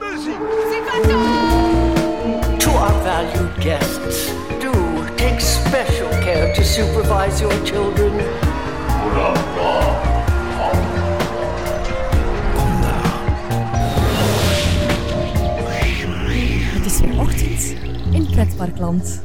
[0.00, 0.38] muziek.
[2.58, 4.72] To our valued guests, do
[5.16, 8.12] take special care to supervise your children.
[16.74, 17.74] Het is weer ochtend
[18.12, 19.22] in Pretparkland.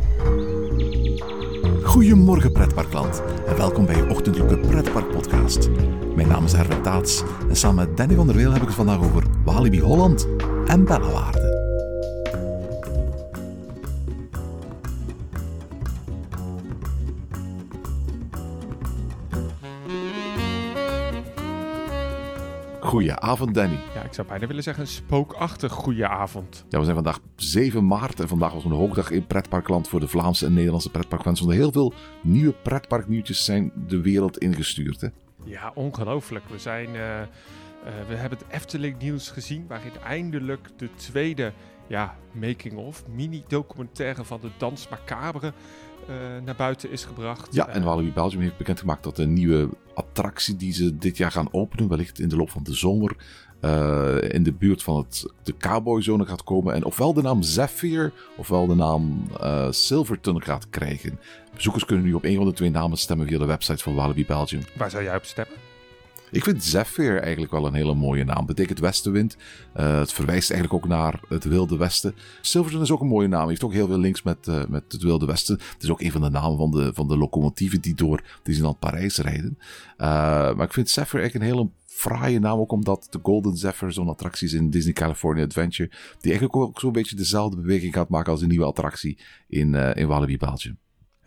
[1.83, 5.69] Goedemorgen pretparkland en welkom bij je ochtendelijke pretpark podcast.
[6.15, 8.75] Mijn naam is Erwin Taats en samen met Danny van der Weel heb ik het
[8.75, 10.27] vandaag over Walibi Holland
[10.69, 11.57] en Bellewaarde.
[23.29, 23.79] Goedenavond Danny.
[23.93, 26.65] Ja, ik zou bijna willen zeggen een spookachtig goede avond.
[26.69, 30.07] Ja, we zijn vandaag 7 maart en vandaag was een hoogdag in pretparkland voor de
[30.07, 31.39] Vlaamse en Nederlandse pretparkfans.
[31.39, 35.01] Want er heel veel nieuwe pretparknieuwtjes zijn de wereld ingestuurd.
[35.01, 35.07] Hè?
[35.43, 36.49] Ja, ongelooflijk.
[36.49, 37.21] We, zijn, eh,
[37.85, 41.53] eh, we hebben het Efteling nieuws gezien, waarin eindelijk de tweede
[41.87, 45.53] ja, making-of, mini-documentaire van de Dans Macabre
[46.07, 47.53] eh, naar buiten is gebracht.
[47.53, 51.53] Ja, en Walibi Belgium heeft bekendgemaakt dat de nieuwe attractie die ze dit jaar gaan
[51.53, 53.15] openen, wellicht in de loop van de zomer,
[53.59, 56.73] eh, in de buurt van het, de Cowboy-zone gaat komen.
[56.73, 59.27] En ofwel de naam Zephyr, ofwel de naam
[59.69, 61.19] Silverton gaat krijgen.
[61.55, 64.25] Bezoekers kunnen nu op een van de twee namen stemmen via de website van Walibi
[64.25, 64.61] Belgium.
[64.77, 65.68] Waar zou jij op stemmen?
[66.31, 68.45] Ik vind Zephyr eigenlijk wel een hele mooie naam.
[68.45, 69.37] Betekent westenwind.
[69.77, 72.15] Uh, het verwijst eigenlijk ook naar het Wilde Westen.
[72.41, 73.47] Silverton is ook een mooie naam.
[73.47, 75.55] Heeft ook heel veel links met, uh, met het Wilde Westen.
[75.73, 78.79] Het is ook een van de namen van de, van de locomotieven die door Disneyland
[78.79, 79.57] Parijs rijden.
[79.59, 79.65] Uh,
[80.55, 82.59] maar ik vind Zephyr eigenlijk een hele fraaie naam.
[82.59, 85.89] Ook omdat de Golden Zephyr, zo'n attractie is in Disney California Adventure.
[86.19, 90.07] Die eigenlijk ook zo'n beetje dezelfde beweging gaat maken als een nieuwe attractie in, in
[90.07, 90.77] Walibi Belgium.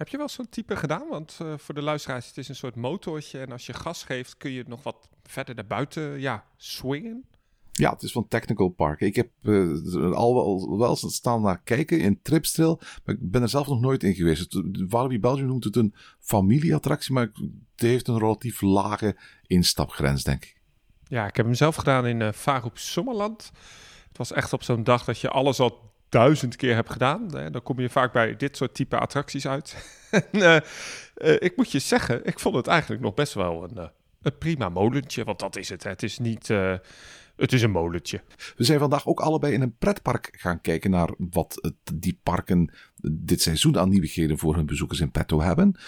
[0.02, 1.08] Heb je wel zo'n type gedaan?
[1.08, 3.40] Want uh, voor de luisteraars, het is een soort motortje.
[3.40, 7.24] En als je gas geeft, kun je nog wat verder naar buiten ja, swingen.
[7.72, 9.00] Ja, het is van Technical Park.
[9.00, 13.42] Ik heb uh, al wel, wel eens staan naar kijken in Tripstrail, maar ik ben
[13.42, 14.52] er zelf nog nooit in geweest.
[14.52, 17.30] Het, Walibi Belgium noemt het een familieattractie, maar
[17.72, 20.60] het heeft een relatief lage instapgrens, denk ik.
[21.04, 23.50] Ja, ik heb hem zelf gedaan in uh, Sommerland.
[24.08, 27.28] Het was echt op zo'n dag dat je alles al duizend keer heb gedaan.
[27.28, 29.76] Dan kom je vaak bij dit soort type attracties uit.
[30.10, 30.56] en, uh,
[31.16, 33.88] uh, ik moet je zeggen, ik vond het eigenlijk nog best wel een, uh,
[34.22, 35.24] een prima molentje.
[35.24, 35.82] Want dat is het.
[35.82, 36.50] Het is niet...
[37.42, 38.22] het is een molentje.
[38.56, 42.72] We zijn vandaag ook allebei in een pretpark gaan kijken naar wat die parken
[43.12, 45.66] dit seizoen aan nieuwigheden voor hun bezoekers in petto hebben.
[45.76, 45.82] Uh,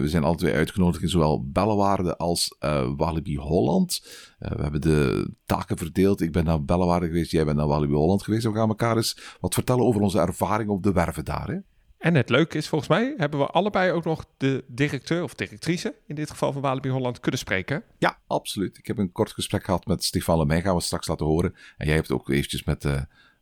[0.00, 4.06] we zijn alle twee uitgenodigd in zowel Bellewaarde als uh, Walibi Holland.
[4.40, 6.20] Uh, we hebben de taken verdeeld.
[6.20, 8.44] Ik ben naar Bellewaarde geweest, jij bent naar Walibi Holland geweest.
[8.44, 11.48] We gaan elkaar eens wat vertellen over onze ervaring op de werven daar.
[11.48, 11.58] Hè?
[12.04, 15.94] En het leuke is, volgens mij hebben we allebei ook nog de directeur of directrice,
[16.06, 17.82] in dit geval van Walibi Holland, kunnen spreken.
[17.98, 18.78] Ja, absoluut.
[18.78, 21.54] Ik heb een kort gesprek gehad met Stefan Lemijn, gaan we straks laten horen.
[21.76, 22.92] En jij hebt ook eventjes met uh,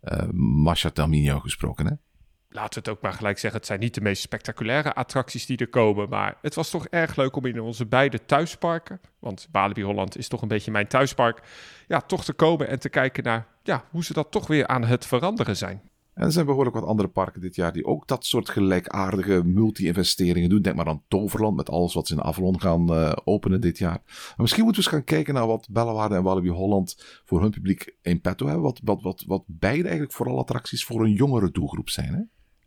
[0.02, 1.92] uh, Masha gesproken, hè?
[2.48, 5.58] Laten we het ook maar gelijk zeggen, het zijn niet de meest spectaculaire attracties die
[5.58, 6.08] er komen.
[6.08, 10.28] Maar het was toch erg leuk om in onze beide thuisparken, want Walibi Holland is
[10.28, 11.42] toch een beetje mijn thuispark,
[11.86, 14.84] ja, toch te komen en te kijken naar ja, hoe ze dat toch weer aan
[14.84, 15.90] het veranderen zijn.
[16.14, 20.48] En er zijn behoorlijk wat andere parken dit jaar die ook dat soort gelijkaardige multi-investeringen
[20.48, 20.62] doen.
[20.62, 24.02] Denk maar aan Toverland met alles wat ze in Avalon gaan uh, openen dit jaar.
[24.06, 27.50] Maar misschien moeten we eens gaan kijken naar wat Bellewaarde en Walibi Holland voor hun
[27.50, 28.64] publiek in petto hebben.
[28.64, 32.14] Wat, wat, wat, wat beide eigenlijk vooral attracties voor een jongere doelgroep zijn.
[32.14, 32.20] Hè?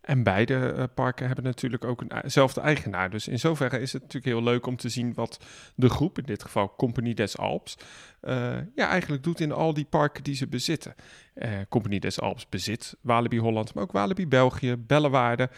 [0.06, 3.10] En beide uh, parken hebben natuurlijk ook eenzelfde eigenaar.
[3.10, 5.38] Dus in zoverre is het natuurlijk heel leuk om te zien wat
[5.74, 7.76] de groep, in dit geval Compagnie des Alps,
[8.22, 10.94] uh, ja, eigenlijk doet in al die parken die ze bezitten.
[11.34, 15.50] Uh, Compagnie des Alps bezit Walibi Holland, maar ook Walibi België, Bellewaarde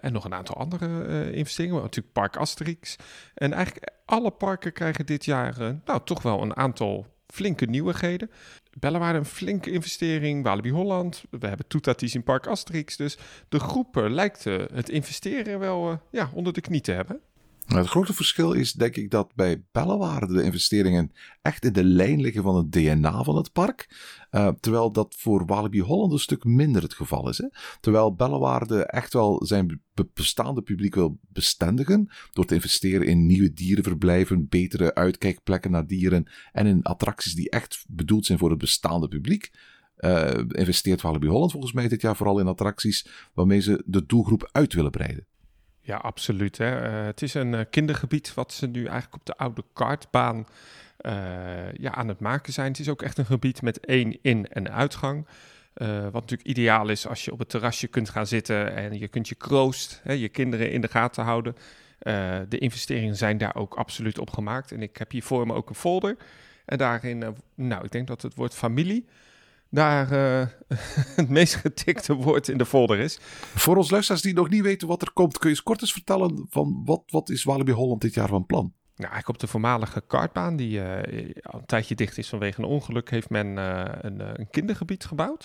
[0.00, 1.74] en nog een aantal andere investeringen.
[1.74, 2.96] Maar natuurlijk Park Asterix.
[3.34, 8.30] En eigenlijk alle parken krijgen dit jaar nou, toch wel een aantal flinke nieuwigheden.
[8.78, 11.24] Bellewaarde een flinke investering, Walibi Holland.
[11.30, 12.96] We hebben toetaties in Park Asterix.
[12.96, 13.18] Dus
[13.48, 17.20] de groep lijkt het investeren wel uh, ja, onder de knie te hebben.
[17.66, 21.12] Nou, het grote verschil is denk ik dat bij Bellewaarde de investeringen
[21.42, 23.88] echt in de lijn liggen van het DNA van het park.
[24.30, 27.38] Uh, terwijl dat voor Walibi Holland een stuk minder het geval is.
[27.38, 27.46] Hè?
[27.80, 29.82] Terwijl Bellewaarde echt wel zijn
[30.14, 36.66] bestaande publiek wil bestendigen door te investeren in nieuwe dierenverblijven, betere uitkijkplekken naar dieren en
[36.66, 39.50] in attracties die echt bedoeld zijn voor het bestaande publiek.
[39.96, 44.48] Uh, investeert Walibi Holland volgens mij dit jaar vooral in attracties waarmee ze de doelgroep
[44.52, 45.26] uit willen breiden.
[45.84, 46.58] Ja, absoluut.
[46.58, 46.88] Hè.
[47.00, 50.46] Uh, het is een uh, kindergebied wat ze nu eigenlijk op de oude kartbaan
[51.00, 52.68] uh, ja, aan het maken zijn.
[52.68, 55.26] Het is ook echt een gebied met één in- en uitgang.
[56.02, 59.28] wat natuurlijk ideaal is als je op het terrasje kunt gaan zitten en je kunt
[59.28, 61.56] je kroost, hè, je kinderen in de gaten houden.
[62.48, 64.72] de investeringen zijn daar ook absoluut op gemaakt.
[64.72, 66.16] En ik heb hier voor me ook een folder.
[66.64, 69.06] En daarin, nou, ik denk dat het woord familie
[69.72, 70.46] daar eh,
[71.16, 73.18] het meest getikte woord in de folder is.
[73.54, 75.92] Voor ons luisteraars die nog niet weten wat er komt, kun je eens kort eens
[75.92, 78.72] vertellen van wat, wat is Walibi Holland dit jaar van plan?
[78.96, 82.68] Nou, eigenlijk op de voormalige kartbaan, die eh, al een tijdje dicht is vanwege een
[82.68, 85.44] ongeluk, heeft men eh, een, een kindergebied gebouwd.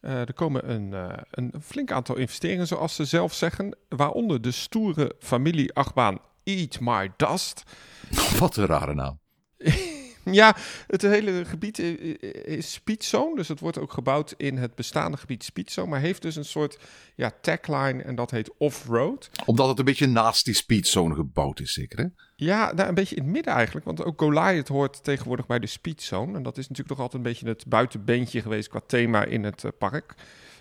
[0.00, 0.92] Er komen een,
[1.30, 7.62] een flink aantal investeringen, zoals ze zelf zeggen, waaronder de stoere familie-achtbaan Eat My Dust.
[8.38, 9.20] Wat een rare naam.
[10.40, 10.56] Ja,
[10.86, 15.88] het hele gebied is Speedzone, dus het wordt ook gebouwd in het bestaande gebied Speedzone,
[15.88, 16.78] maar heeft dus een soort
[17.14, 19.30] ja, tagline en dat heet off-road.
[19.44, 22.06] Omdat het een beetje naast die speedzone gebouwd is, zeker hè?
[22.36, 23.86] Ja, nou, een beetje in het midden eigenlijk.
[23.86, 26.36] Want ook Goliath hoort tegenwoordig bij de Speedzone.
[26.36, 29.64] En dat is natuurlijk toch altijd een beetje het buitenbeentje geweest qua thema in het
[29.64, 30.14] eh, park.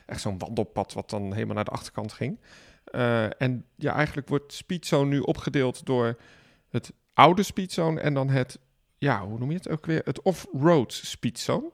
[0.05, 2.39] Echt zo'n wandelpad wat dan helemaal naar de achterkant ging.
[2.83, 6.19] Eh, en ja, eigenlijk wordt Speedzone nu opgedeeld door
[6.69, 8.59] het oude Speedzone en dan het,
[8.99, 10.01] ja, hoe noem je het ook weer?
[10.05, 11.71] Het off-road Speedzone.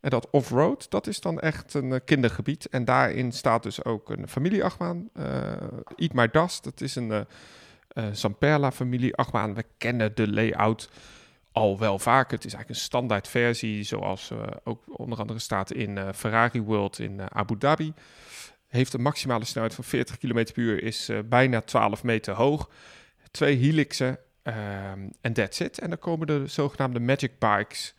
[0.00, 2.68] En dat off-road, dat is dan echt een eh, kindergebied.
[2.68, 5.08] En daarin staat dus ook een familieachtbaan.
[5.12, 5.52] eh
[5.96, 7.26] Eat My Dust, dat is een...
[8.72, 9.54] familie achtbaan.
[9.54, 10.90] We kennen de layout
[11.52, 12.30] al wel vaak.
[12.30, 16.98] Het is eigenlijk een standaard versie, zoals eh, ook onder andere staat in Ferrari World
[16.98, 17.92] in Abu Dhabi.
[18.66, 22.70] Heeft een maximale snelheid van 40 km per uur, is bijna 12 meter hoog.
[23.30, 25.78] Twee helixen ehm, en that's it.
[25.78, 27.94] En dan komen de zogenaamde Magic Bikes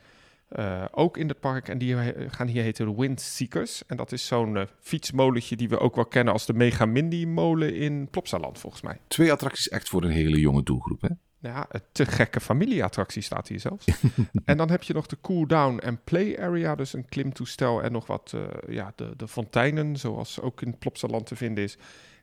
[0.47, 1.67] eh, ook in het park.
[1.67, 1.95] En die
[2.29, 3.85] gaan hier heten de Windseekers.
[3.85, 7.25] En dat is zo'n eh, fietsmolentje die we ook wel kennen als de Mega Mindy
[7.25, 8.99] molen in Plopsaland, volgens mij.
[9.07, 11.09] Twee attracties echt voor een hele jonge doelgroep hè?
[11.39, 13.85] Ja, een te gekke familieattractie staat hier zelfs.
[14.45, 17.91] en dan heb je nog de cool down en play area, dus een klimtoestel en
[17.91, 21.77] nog wat eh, ja, de, de fonteinen, zoals ook in Plopsaland te vinden is.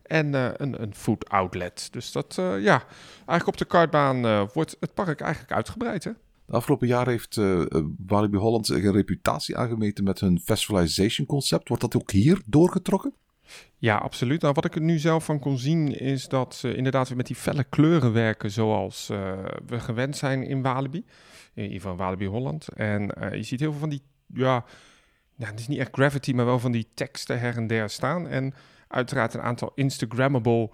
[0.04, 1.88] En eh, een, een food outlet.
[1.90, 2.84] Dus dat, eh, ja,
[3.16, 6.10] eigenlijk op de kartbaan eh, wordt het park eigenlijk uitgebreid, hè?
[6.46, 7.62] De afgelopen jaar heeft eh,
[8.06, 11.68] Walibi Holland een reputatie aangemeten met hun festivalization concept.
[11.68, 13.14] Wordt dat ook hier doorgetrokken?
[13.78, 14.40] Ja, absoluut.
[14.40, 17.26] Nou, wat ik er nu zelf van kon zien is dat ze inderdaad weer met
[17.26, 19.06] die felle kleuren werken zoals
[19.66, 21.04] we gewend zijn in Walibi.
[21.54, 22.68] In ieder geval Walibi Holland.
[22.68, 23.02] En
[23.32, 24.64] je ziet heel veel van die, ja,
[25.36, 28.28] nou, het is niet echt gravity, maar wel van die teksten her en der staan.
[28.28, 28.54] En
[28.88, 30.70] uiteraard een aantal Instagrammable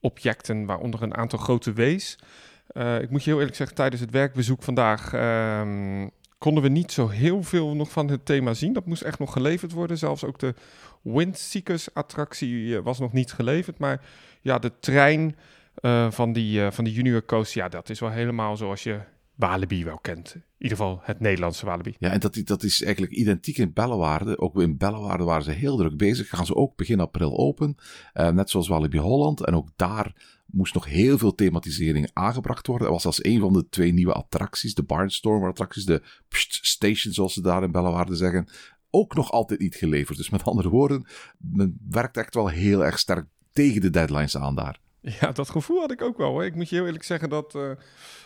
[0.00, 2.18] objecten, waaronder een aantal grote W's.
[2.66, 6.08] Eh, ik moet je heel eerlijk zeggen, tijdens het werkbezoek vandaag ehm,
[6.38, 8.72] konden we niet zo heel veel nog van het thema zien.
[8.72, 9.98] Dat moest echt nog geleverd worden.
[9.98, 10.54] Zelfs ook de
[11.02, 13.78] Windseekers attractie eh, was nog niet geleverd.
[13.78, 14.00] Maar
[14.40, 15.36] ja, de trein
[15.74, 19.00] eh, van, die, van die Junior Coast, ja, dat is wel helemaal zoals je
[19.36, 20.34] Walibi wel kent.
[20.34, 21.94] In ieder geval het Nederlandse Walibi.
[21.98, 24.38] Ja, en dat, dat is eigenlijk identiek in Bellewaarde.
[24.38, 26.28] Ook in Bellewaarde waren ze heel druk bezig.
[26.28, 27.76] Gaan ze ook begin april open.
[28.12, 29.44] Eh, net zoals Walibi Holland.
[29.44, 30.14] En ook daar
[30.46, 32.86] moest nog heel veel thematisering aangebracht worden.
[32.86, 37.12] Er was als een van de twee nieuwe attracties, de Barnstormer attracties, de Pst Station
[37.12, 38.48] zoals ze daar in Bellewaarde zeggen,
[38.90, 40.18] ook nog altijd niet geleverd.
[40.18, 41.06] Dus met andere woorden,
[41.38, 44.80] men werkt echt wel heel erg sterk tegen de deadlines aan daar.
[45.20, 46.30] Ja, dat gevoel had ik ook wel.
[46.30, 46.44] Hoor.
[46.44, 47.70] Ik moet je heel eerlijk zeggen dat eh,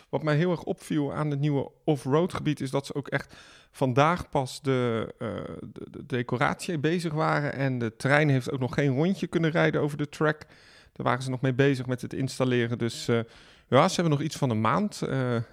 [0.09, 3.35] wat mij heel erg opviel aan het nieuwe off-road gebied is dat ze ook echt
[3.71, 5.27] vandaag pas de, eh,
[5.61, 7.53] de, de decoratie bezig waren.
[7.53, 10.39] En de trein heeft ook nog geen rondje kunnen rijden over de track.
[10.93, 12.77] Daar waren ze nog mee bezig met het installeren.
[12.77, 13.19] Dus eh,
[13.67, 15.01] ja, ze hebben nog iets van een maand.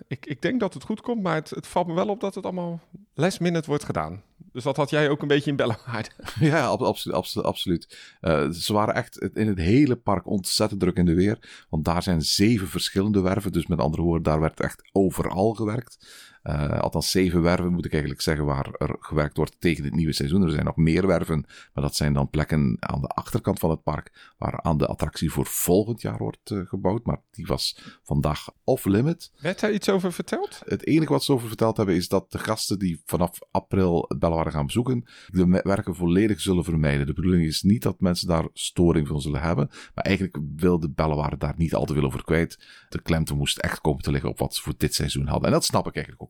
[0.08, 2.34] Ik, ik denk dat het goed komt, maar het, het valt me wel op dat
[2.34, 2.80] het allemaal
[3.14, 4.22] last minute wordt gedaan.
[4.52, 6.10] Dus dat had jij ook een beetje in Bellewaarde.
[6.40, 7.16] Ja, ab- absoluut.
[7.16, 7.98] absoluut, absoluut.
[8.20, 11.66] Eh, ze waren echt in het hele park ontzettend druk in de weer.
[11.68, 13.52] Want daar zijn zeven verschillende werven.
[13.52, 16.06] Dus met andere woorden, daar werd echt overal gewerkt.
[16.42, 20.12] Eh, althans, zeven werven moet ik eigenlijk zeggen waar er gewerkt wordt tegen het nieuwe
[20.12, 20.42] seizoen.
[20.42, 23.82] Er zijn nog meer werven, maar dat zijn dan plekken aan de achterkant van het
[23.82, 27.04] park waar aan de attractie voor volgend jaar wordt eh, gebouwd.
[27.04, 29.32] Maar die was vandaag off-limit.
[29.40, 30.60] Werd daar iets over verteld?
[30.64, 34.52] Het enige wat ze over verteld hebben is dat de gasten die vanaf april het
[34.52, 37.06] gaan bezoeken, de werken volledig zullen vermijden.
[37.06, 40.90] De bedoeling is niet dat mensen daar storing van zullen hebben, maar eigenlijk wil de
[40.90, 42.58] Bellewaarde daar niet al te veel over kwijt.
[42.88, 45.46] De klemte moest echt komen te liggen op wat ze voor dit seizoen hadden.
[45.46, 46.27] En dat snap ik eigenlijk ook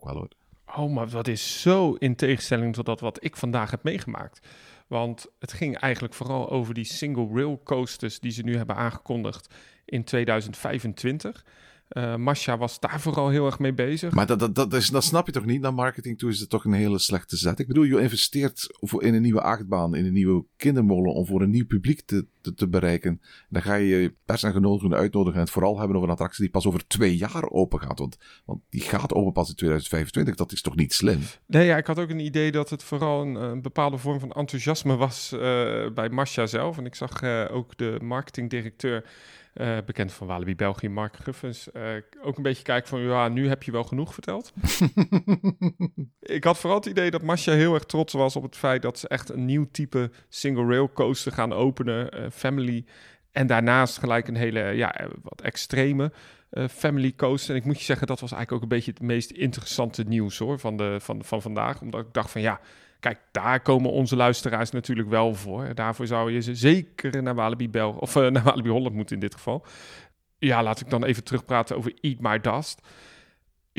[0.76, 4.47] Oh, maar dat is zo in tegenstelling tot dat wat ik vandaag heb meegemaakt.
[4.87, 9.55] Want het ging eigenlijk vooral over die single rail coasters die ze nu hebben aangekondigd
[9.85, 11.45] in 2025.
[11.88, 14.12] Eh Masha was daar vooral heel erg mee bezig.
[14.12, 15.61] Maar dat, dat, dat, is, dat snap je toch niet?
[15.61, 17.59] Naar marketing toe is het toch een hele slechte zet.
[17.59, 21.42] Ik bedoel, je investeert voor- in een nieuwe achtbaan, in een nieuwe kindermolen om voor
[21.42, 23.21] een nieuw publiek te, te, te bereiken.
[23.49, 26.42] Dan ga je je pers en genodigden uitnodigen en het vooral hebben over een attractie
[26.42, 27.99] die pas over twee jaar open gaat.
[27.99, 30.35] Want, want die gaat open pas in 2025.
[30.35, 31.21] Dat is toch niet slim?
[31.47, 34.33] Nee, ja, ik had ook een idee dat het vooral een, een bepaalde vorm van
[34.33, 35.40] enthousiasme was eh,
[35.95, 36.78] bij Masha zelf.
[36.78, 39.04] En ik zag eh, ook de marketingdirecteur
[39.55, 41.83] eh, bekend van Walibi België, Mark Guffens, eh,
[42.23, 44.52] ook een beetje kijken van, ja, nu heb je wel genoeg verteld.
[46.21, 48.99] ik had vooral het idee dat Masha heel erg trots was op het feit dat
[48.99, 52.85] ze echt een nieuw type single rail coaster gaan openen, eh, family.
[53.32, 56.12] En daarnaast gelijk een hele, ja, wat extreme
[56.70, 57.50] family coaster.
[57.50, 60.38] En ik moet je zeggen, dat was eigenlijk ook een beetje het meest interessante nieuws
[60.38, 61.80] hoor, van, de, van, van vandaag.
[61.80, 62.61] Omdat ik dacht van, ja,
[63.00, 65.75] Kijk, daar komen onze luisteraars natuurlijk wel voor.
[65.75, 69.20] Daarvoor zou je ze zeker naar Walibi Bel of uh, naar Walibi Holland moeten in
[69.20, 69.64] dit geval.
[70.38, 72.82] Ja, laat ik dan even terugpraten over Eat My Dust.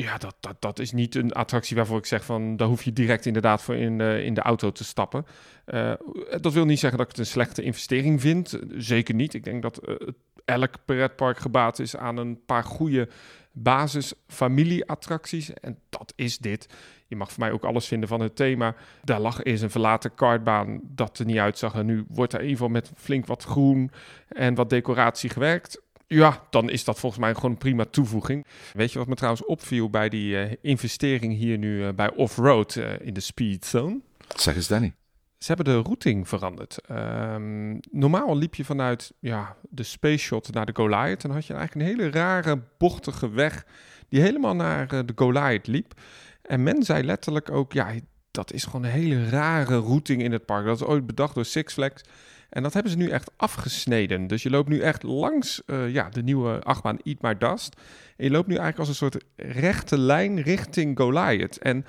[0.00, 2.56] Ja, dat, dat, dat is niet een attractie waarvoor ik zeg van...
[2.56, 5.26] daar hoef je direct inderdaad voor in, in de auto te stappen.
[5.66, 5.92] Uh,
[6.40, 8.58] dat wil niet zeggen dat ik het een slechte investering vind.
[8.76, 9.34] Zeker niet.
[9.34, 9.96] Ik denk dat uh,
[10.44, 13.08] elk pretpark gebaat is aan een paar goede
[13.52, 15.54] basis familieattracties.
[15.54, 16.66] En dat is dit.
[17.06, 18.74] Je mag voor mij ook alles vinden van het thema.
[19.04, 21.74] Daar lag eens een verlaten kartbaan dat er niet uitzag.
[21.74, 23.90] En nu wordt er in ieder geval met flink wat groen
[24.28, 25.82] en wat decoratie gewerkt.
[26.12, 28.46] Ja, dan is dat volgens mij gewoon een prima toevoeging.
[28.72, 32.74] Weet je wat me trouwens opviel bij die uh, investering hier nu uh, bij Offroad
[32.74, 34.00] uh, in de Speed Zone?
[34.36, 34.94] Zeg eens, Danny.
[35.38, 36.78] Ze hebben de routing veranderd.
[36.90, 41.22] Um, normaal liep je vanuit ja, de Space Shot naar de Goliath.
[41.22, 43.66] Dan had je eigenlijk een hele rare, bochtige weg
[44.08, 46.00] die helemaal naar de Goliath liep.
[46.42, 47.92] En men zei letterlijk ook, ja,
[48.30, 50.64] dat is gewoon een hele rare routing in het park.
[50.64, 52.02] Dat is ooit bedacht door Six Flags.
[52.50, 54.26] En dat hebben ze nu echt afgesneden.
[54.26, 57.76] Dus je loopt nu echt langs uh, ja, de nieuwe achtbaan Eat My Dust.
[58.16, 61.58] En je loopt nu eigenlijk als een soort rechte lijn richting Goliath.
[61.58, 61.84] En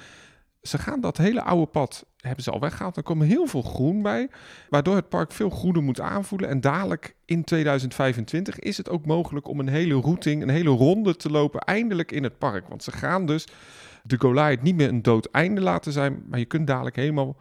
[0.62, 2.98] ze gaan dat hele oude pad, hebben ze al weggehaald.
[2.98, 4.30] Er komt heel veel groen bij,
[4.70, 6.50] waardoor het park veel groener moet aanvoelen.
[6.50, 11.15] En dadelijk in 2025 is het ook mogelijk om een hele routing, een hele ronde
[11.15, 12.68] te lopen, eindelijk in het park.
[12.68, 13.48] Want ze gaan dus
[14.03, 16.24] de Goliath niet meer een dood einde laten zijn.
[16.30, 17.36] Maar je kunt dadelijk helemaal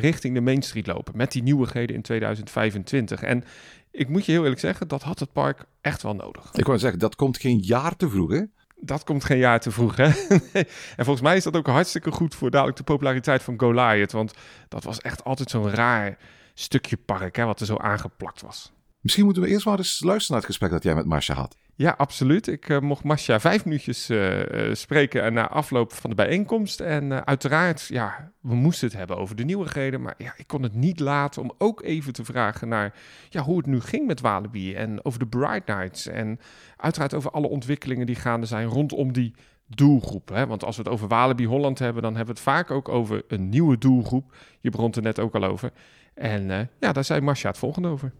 [0.00, 3.22] richting de Main Street lopen met die nieuwigheden in 2025.
[3.22, 3.44] En
[3.90, 6.50] ik moet je heel eerlijk zeggen, dat had het park echt wel nodig.
[6.52, 8.42] Ik wou zeggen, dat komt geen jaar te vroeg, hè?
[8.80, 10.04] Dat komt geen jaar te vroeg, hè?
[10.96, 14.12] en volgens mij is dat ook hartstikke goed voor dadelijk de populariteit van Goliath.
[14.12, 14.32] Want
[14.68, 16.18] dat was echt altijd zo'n raar
[16.54, 18.72] stukje park, hè, wat er zo aangeplakt was.
[19.00, 21.56] Misschien moeten we eerst maar eens luisteren naar het gesprek dat jij met Marcia had.
[21.78, 22.46] Ja, absoluut.
[22.46, 26.80] Ik uh, mocht Masha vijf minuutjes uh, spreken na afloop van de bijeenkomst.
[26.80, 30.02] En uiteraard, ja, we moesten het hebben over de nieuwigheden.
[30.02, 32.94] Maar ja, ik kon het niet laten om ook even te vragen naar
[33.28, 34.74] ja, hoe het nu ging met Walibi.
[34.74, 36.06] En over de Bright Nights.
[36.06, 36.38] En
[36.76, 39.34] uiteraard over alle ontwikkelingen die gaande zijn rondom die
[39.66, 40.28] doelgroep.
[40.28, 40.46] Hè?
[40.46, 43.22] Want als we het over Walibi Holland hebben, dan hebben we het vaak ook over
[43.28, 44.36] een nieuwe doelgroep.
[44.60, 45.70] Je begon er net ook al over.
[46.14, 48.12] En ja, daar zei Masha het volgende over.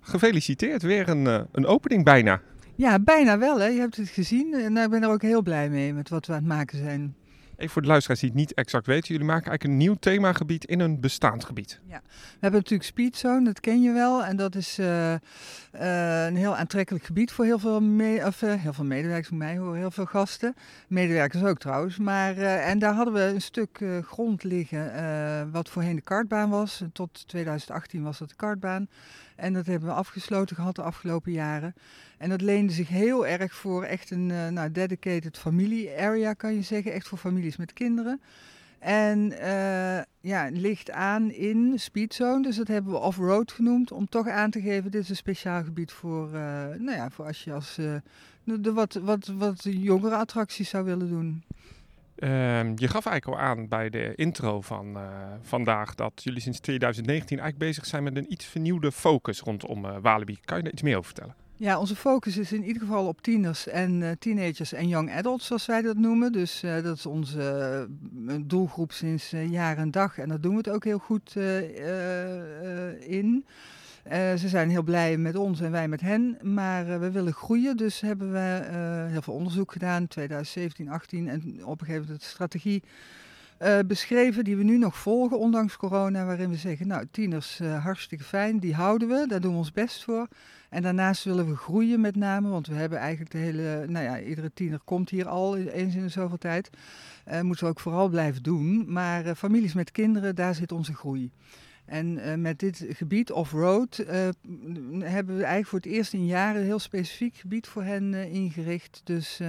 [0.00, 2.40] Gefeliciteerd, weer een, een opening bijna.
[2.74, 3.60] Ja, bijna wel.
[3.60, 3.66] Hè.
[3.66, 6.32] Je hebt het gezien en ik ben er ook heel blij mee met wat we
[6.32, 7.14] aan het maken zijn.
[7.56, 9.08] Even voor de luisteraars die het niet exact weten.
[9.12, 11.80] Jullie maken eigenlijk een nieuw themagebied in een bestaand gebied.
[11.86, 14.24] Ja, we hebben natuurlijk Speedzone, dat ken je wel.
[14.24, 15.18] En dat is uh, uh,
[16.26, 19.58] een heel aantrekkelijk gebied voor heel veel, me of, uh, heel veel medewerkers voor mij
[19.58, 20.54] hoor, heel veel gasten.
[20.88, 21.98] Medewerkers ook trouwens.
[21.98, 26.82] Maar, en daar hadden we een stuk grond liggen wat voorheen de kartbaan was.
[26.92, 28.88] Tot 2018 was dat de kartbaan.
[29.36, 31.74] En dat hebben we afgesloten gehad de afgelopen jaren.
[32.18, 36.54] En dat leende zich heel erg voor echt een uh, nou, dedicated familie area, kan
[36.54, 36.92] je zeggen.
[36.92, 38.20] Echt voor families met kinderen.
[38.78, 42.42] En uh, ja, ligt aan in Speedzone.
[42.42, 43.92] Dus dat hebben we off-road genoemd.
[43.92, 46.32] Om toch aan te geven, dit is een speciaal gebied voor, uh,
[46.78, 47.78] nou ja, voor als je als
[48.44, 51.42] de wat, wat, wat jongere attracties zou willen doen.
[52.22, 52.28] Uh,
[52.76, 55.02] je gaf eigenlijk al aan bij de intro van uh,
[55.40, 59.96] vandaag dat jullie sinds 2019 eigenlijk bezig zijn met een iets vernieuwde focus rondom uh,
[60.02, 60.38] Walibi.
[60.44, 61.34] Kan je daar iets meer over vertellen?
[61.56, 65.46] Ja, onze focus is in ieder geval op tieners en uh, teenagers en young adults,
[65.46, 66.32] zoals wij dat noemen.
[66.32, 67.86] Dus dat is onze
[68.40, 71.36] doelgroep sinds jaar en dag en daar doen we het ook heel goed
[73.06, 73.44] in.
[74.06, 77.32] Uh, ze zijn heel blij met ons en wij met hen, maar uh, we willen
[77.32, 77.76] groeien.
[77.76, 82.20] Dus hebben we uh, heel veel onderzoek gedaan, 2017, 18 en op een gegeven moment
[82.20, 82.82] de strategie
[83.86, 88.58] beschreven die we nu nog volgen, ondanks corona, waarin we zeggen, nou, tieners hartstikke fijn,
[88.58, 90.28] die houden we, daar doen we ons best voor.
[90.68, 94.20] En daarnaast willen we groeien met name, want we hebben eigenlijk de hele, nou ja,
[94.20, 96.70] iedere tiener komt hier al eens in de zoveel tijd.
[97.42, 101.30] moeten we ook vooral blijven doen, maar families met kinderen, daar zit onze groei.
[101.92, 104.06] En uh, met dit gebied off-road uh,
[104.98, 108.34] hebben we eigenlijk voor het eerst in jaren een heel specifiek gebied voor hen uh,
[108.34, 109.00] ingericht.
[109.04, 109.40] Dus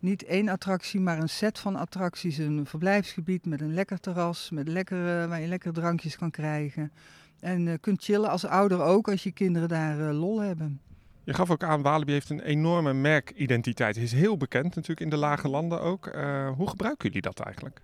[0.00, 2.38] niet één attractie, maar een set van attracties.
[2.38, 6.92] Een verblijfsgebied met een lekker terras, met lekkere, waar je lekkere drankjes kan krijgen.
[7.40, 10.80] En kunt chillen als ouder ook, als je kinderen daar lol hebben.
[11.24, 13.96] Je gaf ook aan, Walibi heeft een enorme merkidentiteit.
[13.96, 16.10] Is heel bekend natuurlijk in de lage landen ook.
[16.56, 17.80] hoe gebruiken jullie dat eigenlijk?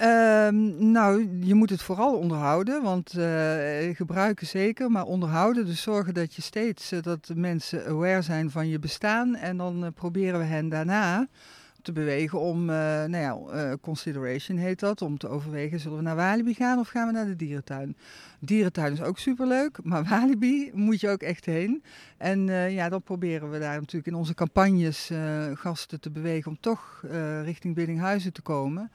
[0.00, 5.66] Ehm, nou, je moet het vooral onderhouden, want eh, gebruiken zeker, maar onderhouden.
[5.66, 9.36] Dus zorgen dat je steeds, eh, dat de mensen aware zijn van je bestaan.
[9.36, 11.28] En dan eh, proberen we hen daarna
[11.82, 13.16] te bewegen om, nou
[13.56, 17.12] ja, consideration heet dat, om te overwegen, zullen we naar Walibi gaan of gaan we
[17.12, 17.96] naar de dierentuin?
[18.38, 21.82] Dierentuin is ook superleuk, maar Walibi moet je ook echt heen.
[22.16, 25.10] En ja, dan proberen we daar natuurlijk in onze campagnes
[25.54, 27.04] gasten te bewegen om toch
[27.42, 28.90] richting Biddinghuizen te komen.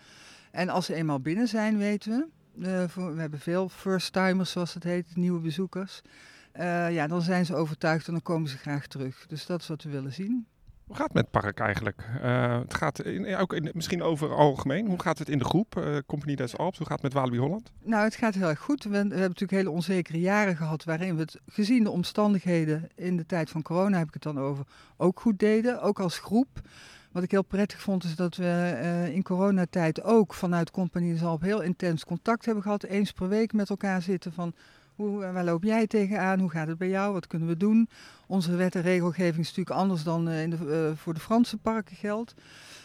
[0.55, 4.74] En als ze eenmaal binnen zijn, weten we, eh, voor, we hebben veel first-timers zoals
[4.74, 6.01] het heet, nieuwe bezoekers.
[6.51, 9.25] Eh, ja, dan zijn ze overtuigd en dan komen ze graag terug.
[9.27, 10.47] Dus dat is wat we willen zien.
[10.85, 12.09] Hoe gaat het met het park eigenlijk?
[12.21, 14.88] Eh, het gaat in, ook in, misschien over algemeen.
[14.88, 16.77] Hoe gaat het in de groep, eh Compagnie des Alps?
[16.77, 17.71] Hoe gaat het met Walibi Holland?
[17.83, 18.83] Nou, het gaat heel erg goed.
[18.83, 23.17] We, we hebben natuurlijk hele onzekere jaren gehad waarin we het, gezien de omstandigheden in
[23.17, 24.65] de tijd van corona, heb ik het dan over,
[24.97, 25.81] ook goed deden.
[25.81, 26.62] Ook als groep.
[27.15, 31.48] Wat ik heel prettig vond is dat we eh, in coronatijd ook vanuit Compagnie Alpes
[31.48, 32.84] heel intens contact hebben gehad.
[32.84, 34.53] Eens per week met elkaar zitten van
[34.95, 36.39] hoe, waar loop jij tegenaan?
[36.39, 37.13] Hoe gaat het bij jou?
[37.13, 37.89] Wat kunnen we doen?
[38.27, 41.57] Onze wet en regelgeving is natuurlijk anders dan eh, in de, eh, voor de Franse
[41.57, 42.34] parken geldt.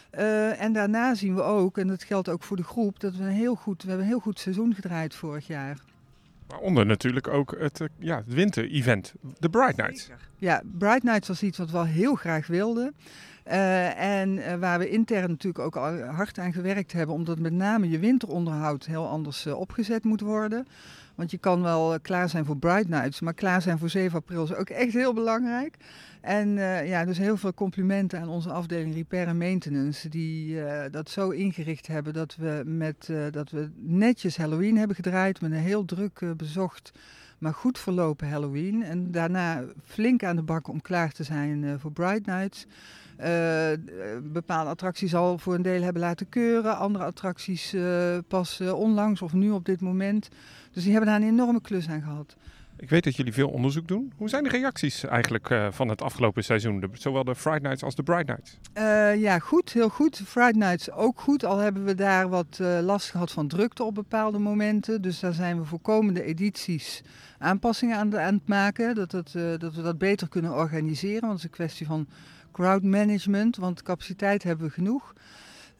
[0.09, 3.23] Eh, en daarna zien we ook, en dat geldt ook voor de groep, dat we
[3.23, 5.77] een heel goed, we hebben een heel goed seizoen gedraaid vorig jaar.
[6.47, 10.09] Waaronder natuurlijk ook het, ja, het winter-event, de Bright Nights.
[10.37, 12.95] Ja, Bright Nights was iets wat we al heel graag wilden.
[13.43, 17.53] Eh, en eh, waar we intern natuurlijk ook al hard aan gewerkt hebben, omdat met
[17.53, 20.67] name je winteronderhoud heel anders eh, opgezet moet worden.
[21.15, 24.43] Want je kan wel klaar zijn voor Bright Nights, maar klaar zijn voor 7 april
[24.43, 25.77] is ook echt heel belangrijk.
[26.21, 26.49] En
[26.85, 30.59] ja, dus heel veel complimenten aan onze afdeling Repair en Maintenance, die
[30.91, 35.57] dat zo ingericht hebben dat we, met, dat we netjes Halloween hebben gedraaid met een
[35.57, 36.91] heel druk bezocht,
[37.41, 38.83] maar goed verlopen Halloween.
[38.83, 42.65] En daarna flink aan de bak om klaar te zijn eh, voor Bright Nights.
[43.17, 43.79] Eh, eh,
[44.23, 47.75] bepaalde attracties al voor een deel hebben laten keuren, andere attracties
[48.27, 50.29] pas onlangs of nu op dit moment.
[50.71, 52.35] Dus die hebben daar een enorme klus aan gehad.
[52.81, 54.13] Ik weet dat jullie veel onderzoek doen.
[54.17, 56.79] Hoe zijn de reacties eigenlijk eh, van het afgelopen seizoen?
[56.79, 58.57] De, zowel de Friday Nights als de Bright Nights.
[58.73, 60.21] Eh, ja, goed, heel goed.
[60.25, 63.95] Friday Nights ook goed, al hebben we daar wat eh, last gehad van drukte op
[63.95, 65.01] bepaalde momenten.
[65.01, 67.01] Dus daar zijn we voor komende edities
[67.39, 69.31] aanpassingen aan, de- aan het maken, dat, dat
[69.75, 71.21] we dat beter kunnen organiseren.
[71.21, 72.07] Want het is een kwestie van
[72.51, 75.13] crowd management, want capaciteit hebben we genoeg.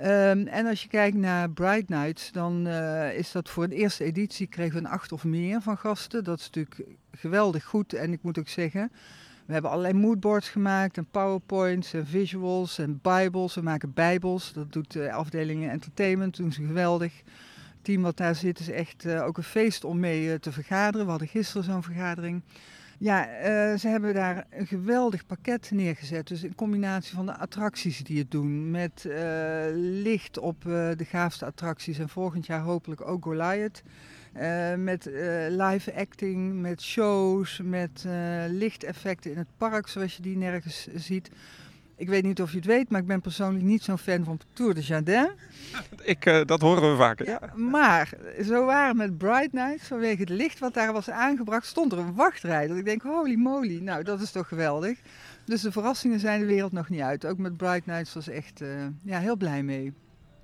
[0.02, 4.04] Ehm, en als je kijkt naar Bright Nights, dan eh, is dat voor de eerste
[4.04, 6.24] editie kregen we een acht of meer van gasten.
[6.24, 7.94] Dat is natuurlijk geweldig goed.
[7.94, 8.92] En ik moet ook zeggen,
[9.46, 13.56] we hebben allerlei moodboards gemaakt en powerpoints en visuals en bibles.
[13.56, 17.14] We maken bijbels, dat doet de afdeling entertainment, doen ze geweldig.
[17.16, 20.52] Het team wat daar zit is echt eh, ook een feest om mee eh, te
[20.52, 21.06] vergaderen.
[21.06, 22.42] We hadden gisteren zo'n vergadering.
[23.02, 26.28] Ja, eh, ze hebben daar een geweldig pakket neergezet.
[26.28, 28.72] Dus een combinatie van de attracties die het doen.
[28.72, 32.00] Met eh, licht op eh, de gaafste attracties.
[32.00, 33.84] En volgend jaar hopelijk ook Goliath.
[34.78, 35.06] Met
[35.50, 38.06] live acting, met shows, met
[38.48, 41.30] lichteffecten in het park, zoals je die nergens ziet.
[42.02, 44.40] Ik weet niet of je het weet, maar ik ben persoonlijk niet zo'n fan van
[44.54, 45.30] Tour de Jardin.
[46.04, 47.26] Ik, eh, dat horen we vaker.
[47.26, 47.40] Ja.
[47.56, 48.10] Maar
[48.44, 52.16] zo waren met Bright Nights, vanwege het licht wat daar was aangebracht, stond er een
[52.16, 52.68] wachtrij.
[52.68, 55.00] Dat ik denk, holy moly, nou dat is toch geweldig.
[55.46, 57.26] Dus de verrassingen zijn de wereld nog niet uit.
[57.26, 58.70] Ook met Bright Nights was echt eh,
[59.04, 59.94] ja, heel blij mee.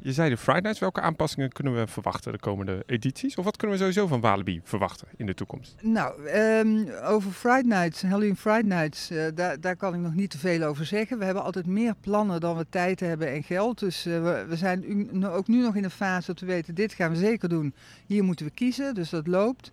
[0.02, 0.80] Je zei de Friday Nights.
[0.80, 3.36] Welke aanpassingen kunnen we verwachten de komende edities?
[3.36, 5.76] Of wat kunnen we sowieso van Walibi verwachten in de toekomst?
[5.82, 10.30] Nou, ehm, over Friday Nights, Halloween Friday Nights, eh, daar, daar kan ik nog niet
[10.30, 11.20] te veel over zeggen.
[11.20, 13.80] We hebben altijd meer plannen dan we tijd hebben en geld.
[13.80, 17.12] Dus eh, we, zijn ook nu nog in een fase dat we weten, dit gaan
[17.12, 17.74] we zeker doen.
[18.06, 19.72] Hier moeten we kiezen, dus dat loopt.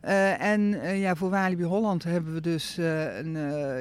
[0.00, 0.60] Eh, en
[0.98, 3.32] ja, voor Walibi Holland hebben we dus een,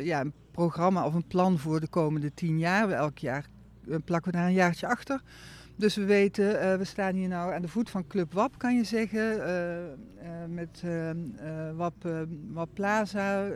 [0.04, 2.90] ja, een programma of een plan voor de komende tien jaar.
[2.90, 3.46] Elk jaar
[4.06, 5.22] plakken we daar een jaartje achter.
[5.78, 8.76] Dus we weten, eh, we staan hier nou aan de voet van Club WAP, kan
[8.76, 9.46] je zeggen.
[9.46, 9.92] eh, eh,
[10.50, 10.84] met
[11.76, 12.08] WAP,
[12.52, 13.48] WAP Plaza.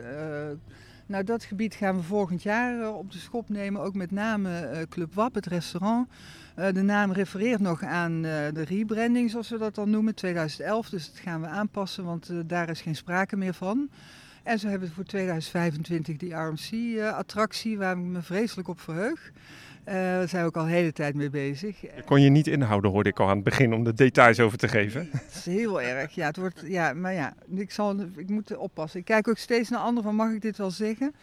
[1.06, 3.80] nou, dat gebied gaan we volgend jaar op de schop nemen.
[3.80, 6.08] Ook met name Club WAP, het restaurant.
[6.54, 10.90] De naam refereert nog aan de rebranding, zoals we dat dan noemen, 2011.
[10.90, 13.90] Dus dat gaan we aanpassen, want daar is geen sprake meer van.
[14.42, 19.32] En zo hebben we voor 2025 die RMC-attractie, waar ik me vreselijk op verheug.
[19.90, 21.80] Eh, daar zijn we ook al de hele tijd mee bezig.
[21.80, 24.58] Je kon je niet inhouden, hoorde ik al aan het begin, om de details over
[24.58, 25.08] te geven.
[25.12, 26.14] Het is heel erg.
[26.14, 29.00] Ja, het wordt, ja, maar ja, ik, zal, ik moet oppassen.
[29.00, 31.14] Ik kijk ook steeds naar anderen van, mag ik dit wel zeggen?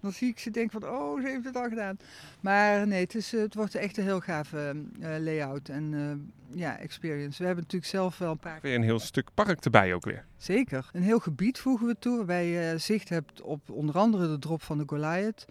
[0.00, 1.96] Dan zie ik ze denken van, oh, ze heeft het al gedaan.
[2.40, 6.58] Maar nee, het, is, eh, het wordt echt een heel gave eh, layout en eh,
[6.58, 7.38] ja, experience.
[7.38, 8.58] We hebben natuurlijk zelf wel een paar...
[8.62, 10.24] Weer een heel stuk park erbij ook weer.
[10.36, 10.90] Zeker.
[10.92, 14.62] Een heel gebied voegen we toe, waarbij je zicht hebt op onder andere de drop
[14.62, 15.44] van de Goliath.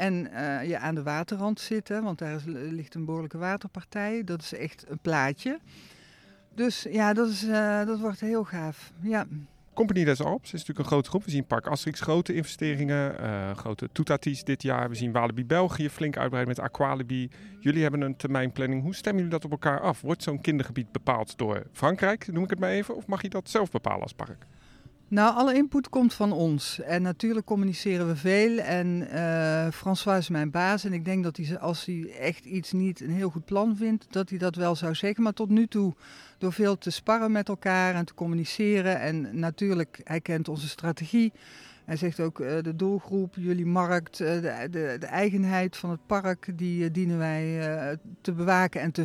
[0.00, 4.24] En eh, je aan de waterrand zit, hè, want daar is, ligt een behoorlijke waterpartij.
[4.24, 5.58] Dat is echt een plaatje.
[6.54, 8.92] Dus ja, dat, is, eh, dat wordt heel gaaf.
[9.00, 9.26] Ja.
[9.74, 11.24] Compagnie des Alps is natuurlijk een grote groep.
[11.24, 14.88] We zien Park Asterix grote investeringen, eh, grote toetaties dit jaar.
[14.88, 17.30] We zien Walibi België flink uitbreiden met Aqualibi.
[17.58, 18.82] Jullie hebben een termijnplanning.
[18.82, 20.00] Hoe stemmen jullie dat op elkaar af?
[20.00, 23.50] Wordt zo'n kindergebied bepaald door Frankrijk, noem ik het maar even, of mag je dat
[23.50, 24.46] zelf bepalen als park?
[25.10, 26.80] Nou, alle input komt van ons.
[26.80, 28.58] En natuurlijk communiceren we veel.
[28.58, 30.84] En eh François is mijn baas.
[30.84, 34.06] En ik denk dat hij, als hij echt iets niet een heel goed plan vindt,
[34.10, 35.22] dat hij dat wel zou zeggen.
[35.22, 35.94] Maar tot nu toe,
[36.38, 39.00] door veel te sparren met elkaar en te communiceren.
[39.00, 41.32] En natuurlijk, hij kent onze strategie.
[41.90, 46.06] Hij zegt ook eh, de doelgroep, jullie markt, eh, de, de, de eigenheid van het
[46.06, 47.38] park, die eh, dienen wij
[48.20, 49.04] te bewaken en, te,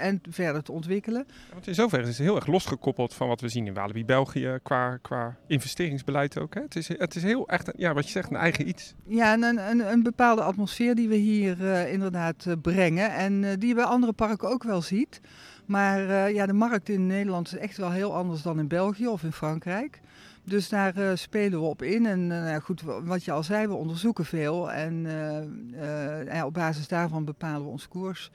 [0.00, 1.26] en verder te ontwikkelen.
[1.52, 4.58] Want in zoverre is het heel erg losgekoppeld van wat we zien in Walibi België
[4.62, 6.54] qua, qua investeringsbeleid ook.
[6.54, 6.60] Hè?
[6.60, 8.94] Het, is, het is heel echt, een- ja, wat je zegt, een eigen iets.
[9.06, 13.12] Ja, en een, een, een bepaalde atmosfeer die we hier inderdaad brengen.
[13.12, 15.20] En die je bij andere parken ook wel ziet.
[15.66, 19.22] Maar ja, de markt in Nederland is echt wel heel anders dan in België of
[19.22, 20.00] in Frankrijk.
[20.44, 22.06] Dus daar eh, spelen we op in.
[22.06, 24.72] En eh, nou ja, goed, wa- wat je al zei, we onderzoeken veel.
[24.72, 28.30] En eh, ja, op basis daarvan bepalen we onze koers.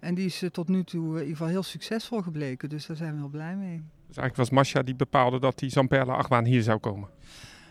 [0.00, 2.68] En die is tot nu toe in ieder geval heel succesvol gebleken.
[2.68, 3.82] Dus daar zijn we heel blij mee.
[4.06, 7.08] Dus eigenlijk was Masha die bepaalde dat die Zamperla achtbaan hier zou komen.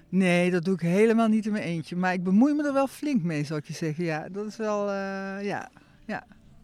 [0.10, 1.96] Nee, dat doe ik helemaal niet in mijn eentje.
[1.96, 4.04] Maar ik bemoei me er wel flink mee, zal ik je zeggen.
[4.04, 5.70] Ja, dat is wel, eh, ja.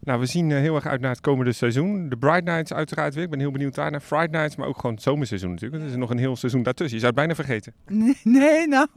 [0.08, 2.08] Nou, we zien eh, heel erg uit naar het komende seizoen.
[2.08, 3.24] De Bright Nights uiteraard weer.
[3.24, 4.00] Ik ben heel benieuwd daar naar.
[4.00, 5.82] Friday Nights, maar ook gewoon het zomerseizoen natuurlijk.
[5.82, 6.98] Er is nog een heel seizoen daartussen.
[6.98, 7.74] Je zou het bijna vergeten.
[7.86, 8.88] Nee, nee, nou,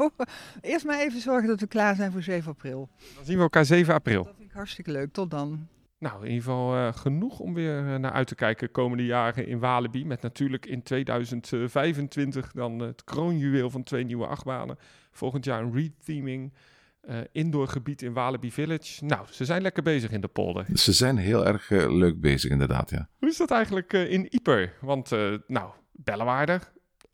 [0.61, 2.89] eerst maar even zorgen dat we klaar zijn voor 7 april.
[3.15, 4.23] Dan zien we elkaar 7 april.
[4.23, 5.11] Dat vind ik hartstikke leuk.
[5.11, 5.67] Tot dan.
[5.97, 9.47] Nou, in ieder geval eh, genoeg om weer eh, naar uit te kijken komende jaren
[9.47, 10.05] in Walibi.
[10.05, 14.77] Met natuurlijk in 2025 dan het kroonjuweel van twee nieuwe achtbanen.
[15.11, 16.53] Volgend jaar een retheming.
[17.01, 19.05] Eh indoorgebied in Walibi Village.
[19.05, 20.65] Nou, ze zijn lekker bezig in de polder.
[20.73, 22.89] Ze zijn heel erg eh, leuk bezig, inderdaad.
[22.89, 23.09] Ja.
[23.19, 24.73] Hoe is dat eigenlijk eh, in Ieper?
[24.81, 25.09] Want,
[25.47, 26.59] nou, Bellewaarde,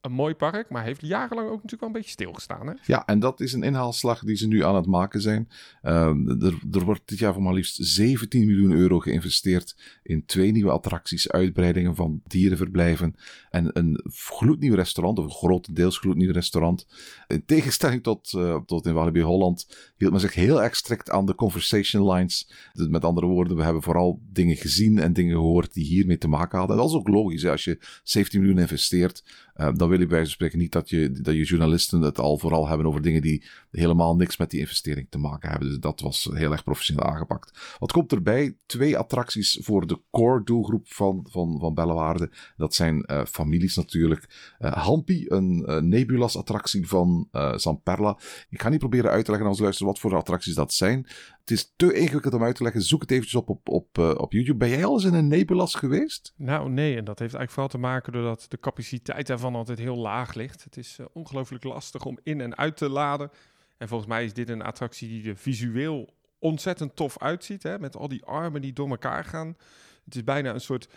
[0.07, 2.67] een mooi park, maar heeft jarenlang ook natuurlijk wel een beetje stilgestaan.
[2.67, 2.73] Hè?
[2.85, 5.49] ja, en dat is een inhaalslag die ze nu aan het maken zijn.
[5.81, 10.51] Ehm, er, er wordt dit jaar voor maar liefst 17 miljoen euro geïnvesteerd in twee
[10.51, 13.15] nieuwe attracties, uitbreidingen van dierenverblijven
[13.49, 16.87] en een gloednieuw restaurant, of een grotendeels gloednieuw restaurant.
[17.27, 19.67] In tegenstelling tot, eh, tot in Walibi Holland
[19.97, 22.51] hield men zich heel erg strikt aan de conversation lines.
[22.73, 26.57] Met andere woorden, we hebben vooral dingen gezien en dingen gehoord die hiermee te maken
[26.57, 26.75] hadden.
[26.75, 27.41] En dat is ook logisch.
[27.41, 27.51] Hè?
[27.51, 29.23] Als je 17 miljoen investeert,
[29.57, 32.67] eh, dan wil je bij spreken niet dat je, dat je journalisten het al vooral
[32.67, 35.67] hebben over dingen die helemaal niks met die investering te maken hebben.
[35.67, 37.75] Dus dat was heel erg professioneel aangepakt.
[37.79, 38.57] Wat komt erbij?
[38.65, 42.31] Twee attracties voor de core doelgroep van, van, van Bellewaarde.
[42.57, 44.55] Dat zijn eh, families natuurlijk.
[44.57, 48.19] Eh Hampi, een eh, Nebulas-attractie van Zamperla.
[48.49, 51.07] Ik ga niet proberen uit te leggen aan onze luisteren wat voor attracties dat zijn.
[51.47, 52.81] Het is te ingewikkeld om uit te leggen.
[52.81, 54.57] Zoek het eventjes op op, op, eh, op YouTube.
[54.57, 56.33] Ben jij al eens in een Nebulas geweest?
[56.35, 59.97] Nou, nee, en dat heeft eigenlijk vooral te maken doordat de capaciteit daarvan altijd heel
[59.97, 60.63] laag ligt.
[60.63, 63.31] Het is eh, ongelooflijk lastig om in en uit te laden.
[63.77, 67.63] En volgens mij is dit een attractie die er visueel ontzettend tof uitziet.
[67.63, 67.79] Hè?
[67.79, 69.57] Met al die armen die door elkaar gaan.
[70.05, 70.87] Het is bijna een soort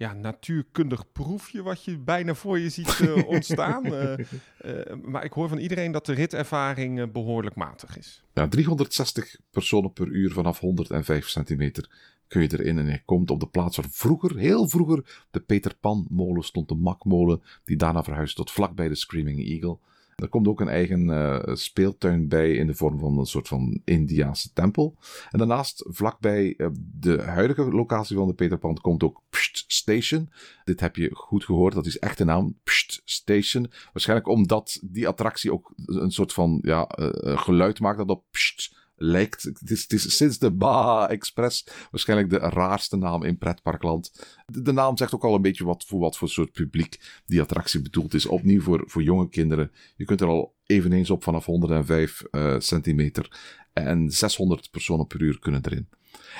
[0.00, 3.84] ja, natuurkundig proefje wat je bijna voor je ziet eh, ontstaan.
[3.84, 4.12] Eh,
[4.58, 8.24] eh, maar ik hoor van iedereen dat de ritervaring eh, behoorlijk matig is.
[8.34, 11.90] Ja, 360 personen per uur vanaf 105 centimeter
[12.28, 12.78] kun je erin.
[12.78, 16.68] En je komt op de plaats waar vroeger, heel vroeger, de Peter Pan molen stond.
[16.68, 19.78] De makmolen, die daarna verhuisde tot vlakbij de Screaming Eagle.
[20.20, 23.80] Er komt ook een eigen eh, speeltuin bij in de vorm van een soort van
[23.84, 24.96] Indiaanse tempel.
[25.30, 26.66] En daarnaast, vlakbij eh,
[27.00, 30.30] de huidige locatie van de Peter Pan, komt ook Pst Station.
[30.64, 33.70] Dit heb je goed gehoord, dat is echt de naam, Pst Station.
[33.92, 38.78] Waarschijnlijk omdat die attractie ook een soort van ja, eh, geluid maakt dat op Pst
[39.02, 39.42] lijkt.
[39.42, 44.12] Het is, sinds de Baha Express waarschijnlijk de raarste naam in pretparkland.
[44.46, 47.40] De, de naam zegt ook al een beetje wat voor wat voor soort publiek die
[47.40, 48.26] attractie bedoeld is.
[48.26, 49.72] Opnieuw voor, voor jonge kinderen.
[49.96, 53.38] Je kunt er al eveneens op vanaf 105 eh, centimeter.
[53.72, 55.88] En 600 personen per uur kunnen erin.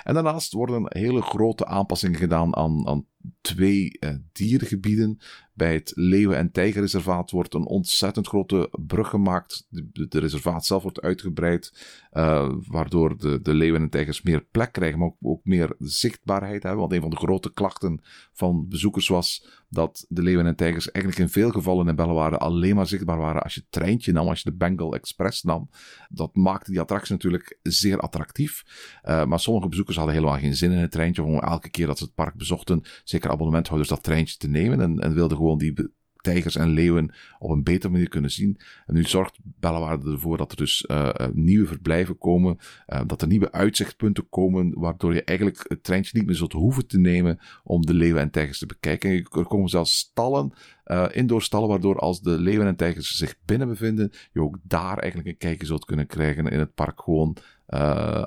[0.03, 3.07] En daarnaast worden hele grote aanpassingen gedaan aan, aan
[3.41, 5.19] twee eh, dierengebieden.
[5.55, 9.67] Bij het Leeuwen- en Tijgerreservaat wordt een ontzettend grote brug gemaakt.
[9.69, 14.99] De, reservaat zelf wordt uitgebreid, eh, waardoor de, de leeuwen en tijgers meer plek krijgen,
[14.99, 16.81] maar ook, ook meer zichtbaarheid hebben.
[16.81, 18.01] Want een van de grote klachten
[18.33, 22.75] van bezoekers was dat de leeuwen en tijgers eigenlijk in veel gevallen in Bellewaarde alleen
[22.75, 25.71] maar zichtbaar waren als je het treintje nam, als je de Bengal Express nam.
[26.09, 28.65] Dat maakte die attractie natuurlijk zeer attractief.
[29.05, 31.99] Uh, maar sommige bezoekers hadden helemaal geen zin in het treintje, om elke keer dat
[31.99, 35.75] ze het park bezochten, zeker abonnementhouders, dat treintje te nemen en, en wilden gewoon die
[36.21, 38.61] tijgers en leeuwen op een betere manier kunnen zien.
[38.87, 43.29] En nu zorgt Bellewaarde ervoor dat er dus uh, nieuwe verblijven komen, uh, dat er
[43.29, 47.87] nieuwe uitzichtpunten komen, waardoor je eigenlijk het treintje niet meer zult hoeven te nemen om
[47.87, 49.11] de leeuwen en tijgers te bekijken.
[49.11, 50.53] En er komen zelfs stallen,
[50.87, 55.31] uh, indoorstallen, waardoor als de leeuwen en tijgers zich binnen bevinden, je ook daar eigenlijk
[55.31, 57.37] een kijkje zult kunnen krijgen in het park gewoon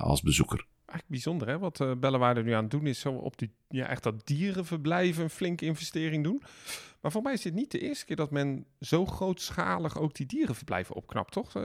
[0.00, 1.58] als bezoeker eigenlijk bijzonder, hè?
[1.58, 5.30] Wat uh, nu aan het doen is zo op die, ja, echt dat dierenverblijf een
[5.30, 6.42] flinke investering doen.
[7.04, 10.26] Maar voor mij is dit niet de eerste keer dat men zo grootschalig ook die
[10.26, 11.56] dierenverblijven opknapt, toch?
[11.56, 11.62] Uh,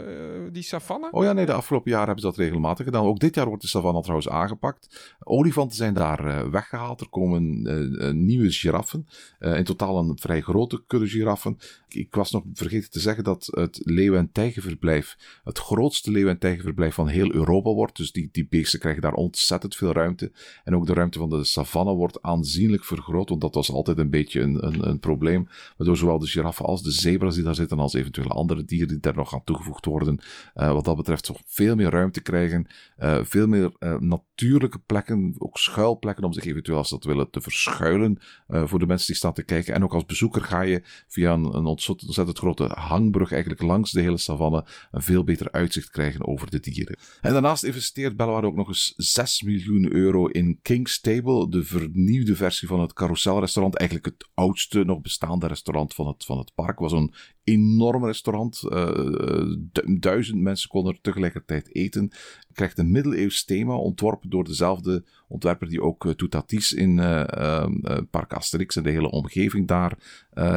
[0.51, 1.07] die savanne?
[1.11, 3.03] Oh ja, nee, de afgelopen jaren hebben ze dat regelmatig gedaan.
[3.03, 5.15] Ook dit jaar wordt de savanne trouwens aangepakt.
[5.19, 7.01] Olifanten zijn daar uh, weggehaald.
[7.01, 9.07] Er komen uh, nieuwe giraffen.
[9.39, 11.57] in totaal een vrij grote kudde giraffen.
[11.87, 16.27] Ik, ik, was nog vergeten te zeggen dat het leeuw- en tijgerverblijf het grootste leeuw-
[16.27, 17.97] en tijgerverblijf van heel Europa wordt.
[17.97, 20.31] Dus die, die beesten krijgen daar ontzettend veel ruimte.
[20.63, 24.09] En ook de ruimte van de savanne wordt aanzienlijk vergroot, want dat was altijd een
[24.09, 25.27] beetje een, een, een probleem
[25.77, 28.99] Waardoor zowel de giraffen als de zebra's die daar zitten, als eventuele andere dieren die
[28.99, 30.19] daar nog aan toegevoegd worden,
[30.55, 32.67] uh, wat dat betreft toch veel meer ruimte krijgen.
[32.99, 37.41] Uh, veel meer uh, natuurlijke plekken, ook schuilplekken om zich eventueel als dat willen te
[37.41, 39.73] verschuilen voor de mensen die staan te kijken.
[39.73, 44.17] En ook als bezoeker ga je via een, ontzettend, grote hangbrug eigenlijk langs de hele
[44.17, 46.97] savanne een veel beter uitzicht krijgen over de dieren.
[47.21, 52.35] En daarnaast investeert Bellewaarde ook nog eens 6 miljoen euro in King's Table, de vernieuwde
[52.35, 53.75] versie van het carouselrestaurant.
[53.75, 56.79] Eigenlijk het oudste nog bestaande bestaande restaurant van het, van het park.
[56.79, 58.61] was een enorm restaurant.
[58.63, 59.55] Uh,
[59.99, 62.11] duizend mensen konden er tegelijkertijd eten.
[62.53, 67.67] Krijgt een middeleeuws thema, ontworpen door dezelfde ontwerper die ook uh, Toutatis in uh,
[68.09, 69.97] Park Asterix en de hele omgeving daar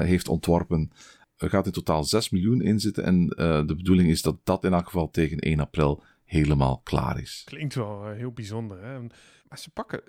[0.05, 0.91] heeft ontworpen.
[1.37, 3.27] Er gaat in totaal 6 miljoen in zitten en
[3.67, 7.43] de bedoeling is dat dat in elk geval tegen 1 april helemaal klaar is.
[7.45, 9.01] Klinkt wel heel bijzonder, hè?
[9.49, 10.03] Maar ze pakken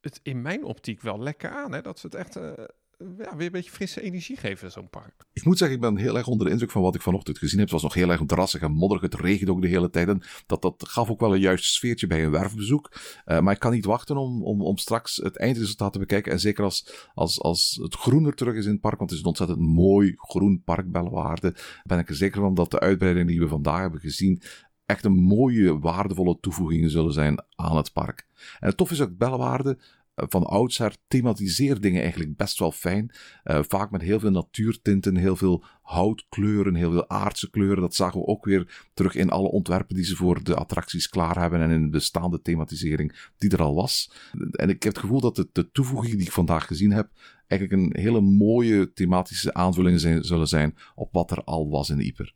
[0.00, 1.80] het in mijn optiek wel lekker aan, hè?
[1.80, 2.38] Dat ze het echt
[2.98, 5.26] ja, weer een beetje frisse energie geven, zo'n park.
[5.32, 7.58] Ik moet zeggen, ik ben heel erg onder de indruk van wat ik vanochtend gezien
[7.58, 7.70] heb.
[7.70, 9.02] Het was nog heel erg drassig en modderig.
[9.02, 10.08] Het regende ook de hele tijd.
[10.08, 12.92] En dat, dat gaf ook wel een juist sfeertje bij een werfbezoek.
[13.26, 16.32] Uh, maar ik kan niet wachten om, om, om straks het eindresultaat te bekijken.
[16.32, 19.24] En zeker als, als, als het groener terug is in het park, want het is
[19.24, 23.40] een ontzettend mooi groen park, Bellewaarde, ben ik er zeker van dat de uitbreiding die
[23.40, 24.42] we vandaag hebben gezien
[24.86, 28.26] echt een mooie, waardevolle toevoeging zullen zijn aan het park.
[28.60, 29.78] En het tof is ook Bellewaarde
[30.28, 33.10] van oudsher thematiseert dingen eigenlijk best wel fijn.
[33.44, 37.80] Uh, vaak met heel veel natuurtinten, heel veel houtkleuren, heel veel aardse kleuren.
[37.80, 41.40] Dat zagen we ook weer terug in alle ontwerpen die ze voor de attracties klaar
[41.40, 44.12] hebben en in de bestaande thematisering die er al was.
[44.50, 47.10] En ik heb het gevoel dat de, de toevoegingen die ik vandaag gezien heb
[47.46, 52.00] eigenlijk een hele mooie thematische aanvulling zijn, zullen zijn op wat er al was in
[52.00, 52.34] Ieper.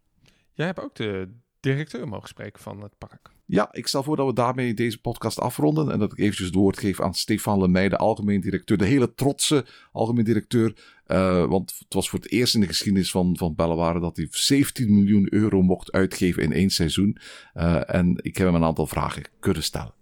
[0.52, 1.28] Jij hebt ook de
[1.60, 3.30] directeur mogen spreken van het park.
[3.52, 5.90] Ja, ik stel voor dat we daarmee deze podcast afronden.
[5.90, 8.76] En dat ik eventjes het woord geef aan Stefan Lemay, de algemeen directeur.
[8.76, 10.74] De hele trotse algemeen directeur.
[11.06, 14.26] Uh, want het was voor het eerst in de geschiedenis van, van Bellewaarde dat hij
[14.30, 17.18] 17 miljoen euro mocht uitgeven in één seizoen.
[17.54, 19.92] Uh, en ik heb hem een aantal vragen kunnen stellen.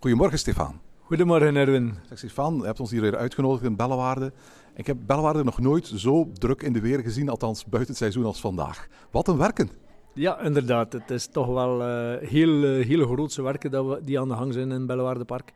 [0.00, 0.80] Goedemorgen, Stefan.
[1.00, 1.94] Goedemorgen, Erwin.
[2.12, 4.32] Stefan, je hebt ons hier weer uitgenodigd in Bellewaarde.
[4.76, 8.24] Ik heb Bellewaarde nog nooit zo druk in de weer gezien, althans buiten het seizoen
[8.24, 8.88] als vandaag.
[9.10, 9.83] Wat een werken!
[10.14, 10.92] Ja, inderdaad.
[10.92, 14.34] Het is toch wel uh, heel, uh, hele grootse werken dat we, die aan de
[14.34, 15.52] gang zijn in Bellewaardepark.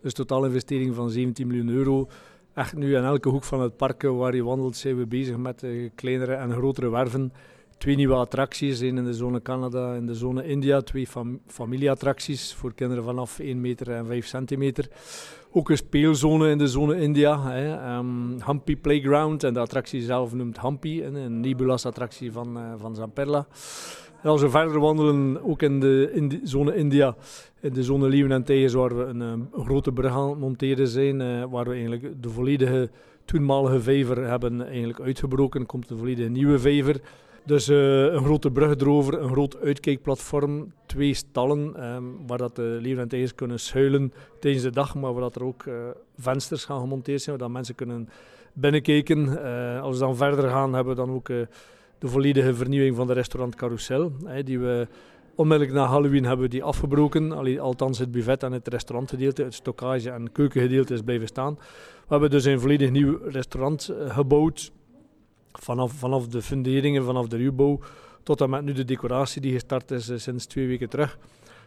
[0.00, 2.08] Dus totaal investering van 17 miljoen euro.
[2.54, 5.62] Echt nu in elke hoek van het park waar je wandelt zijn we bezig met
[5.62, 7.32] uh, kleinere en grotere werven.
[7.82, 10.80] Twee nieuwe attracties, één in de zone Canada en de zone India.
[10.80, 14.88] Twee fam familieattracties voor kinderen vanaf 1 meter en 5 centimeter.
[15.50, 17.96] Ook een speelzone in de zone India, hè.
[17.96, 19.44] Um, Humpy Playground.
[19.44, 23.46] En de attractie zelf noemt Humpy, een Nibulas-attractie van, uh, van Zamperla.
[24.22, 27.16] Als we verder wandelen, ook in de, in zone India,
[27.60, 30.88] in de zone Leeuwen en Tijgers, waar we een, een, grote brug aan het monteren
[30.88, 32.90] zijn, uh, waar we eigenlijk de volledige
[33.24, 35.66] toenmalige vijver hebben eigenlijk uitgebroken.
[35.66, 37.00] Komt een volledige nieuwe vijver.
[37.44, 42.78] Dus uh, een grote brug erover, een groot uitkijkplatform, twee stallen um, waar dat de
[42.80, 45.74] leeuwen en kunnen schuilen tijdens de dag, maar waar dat er ook uh,
[46.18, 48.08] vensters gaan gemonteerd zijn, waar dat mensen kunnen
[48.52, 49.18] binnenkijken.
[49.18, 51.26] Uh, als we dan verder gaan, hebben we dan ook
[51.98, 54.12] de volledige vernieuwing van de restaurant Carousel,
[54.44, 54.88] die we
[55.34, 57.58] onmiddellijk na Halloween hebben die afgebroken.
[57.60, 61.54] Althans het buffet en het restaurantgedeelte, het stockage en keukengedeelte is blijven staan.
[61.54, 64.72] We hebben dus een volledig nieuw restaurant gebouwd
[65.52, 67.80] vanaf, vanaf de funderingen, vanaf de ruwbouw,
[68.22, 71.18] tot en met nu de decoratie die gestart is eh, sinds twee weken terug.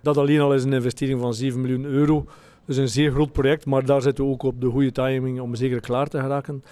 [0.02, 2.26] Dat alleen al is een investering van 7 miljoen euro.
[2.66, 5.56] Dus een zeer groot project, maar daar zitten we ook op de goede timing om
[5.56, 6.64] zeker klaar te geraken.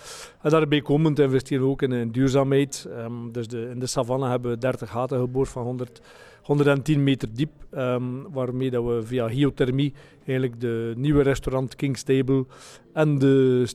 [0.42, 2.88] En daarbij komend investeren we ook in, duurzaamheid.
[2.98, 6.02] Um, dus de, in de savanne hebben we 30 gaten geboord van 100,
[6.42, 9.94] 110 meter diep, um, waarmee dat we via geothermie
[10.26, 12.46] eigenlijk de nieuwe restaurant King's Table
[12.94, 13.68] en de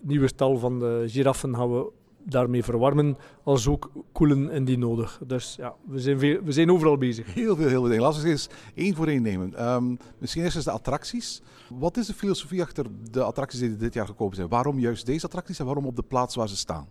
[0.00, 1.90] nieuwe stal van de giraffen gaan we
[2.24, 5.20] daarmee verwarmen als ook koelen indien nodig.
[5.26, 7.34] Dus ja, we zijn, veel, we zijn overal bezig.
[7.34, 8.02] Heel veel, heel veel dingen.
[8.02, 9.54] Laten we eens één voor één nemen.
[9.54, 11.42] Ehm, misschien eerst eens de attracties.
[11.68, 14.48] Wat is de filosofie achter de attracties die dit jaar gekomen zijn?
[14.48, 16.88] Waarom juist deze attracties en waarom op de plaats waar ze staan?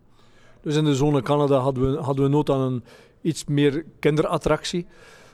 [0.61, 2.83] Dus in de zone Canada hadden we, hadden we nood aan een
[3.21, 4.85] iets meer kinderattractie.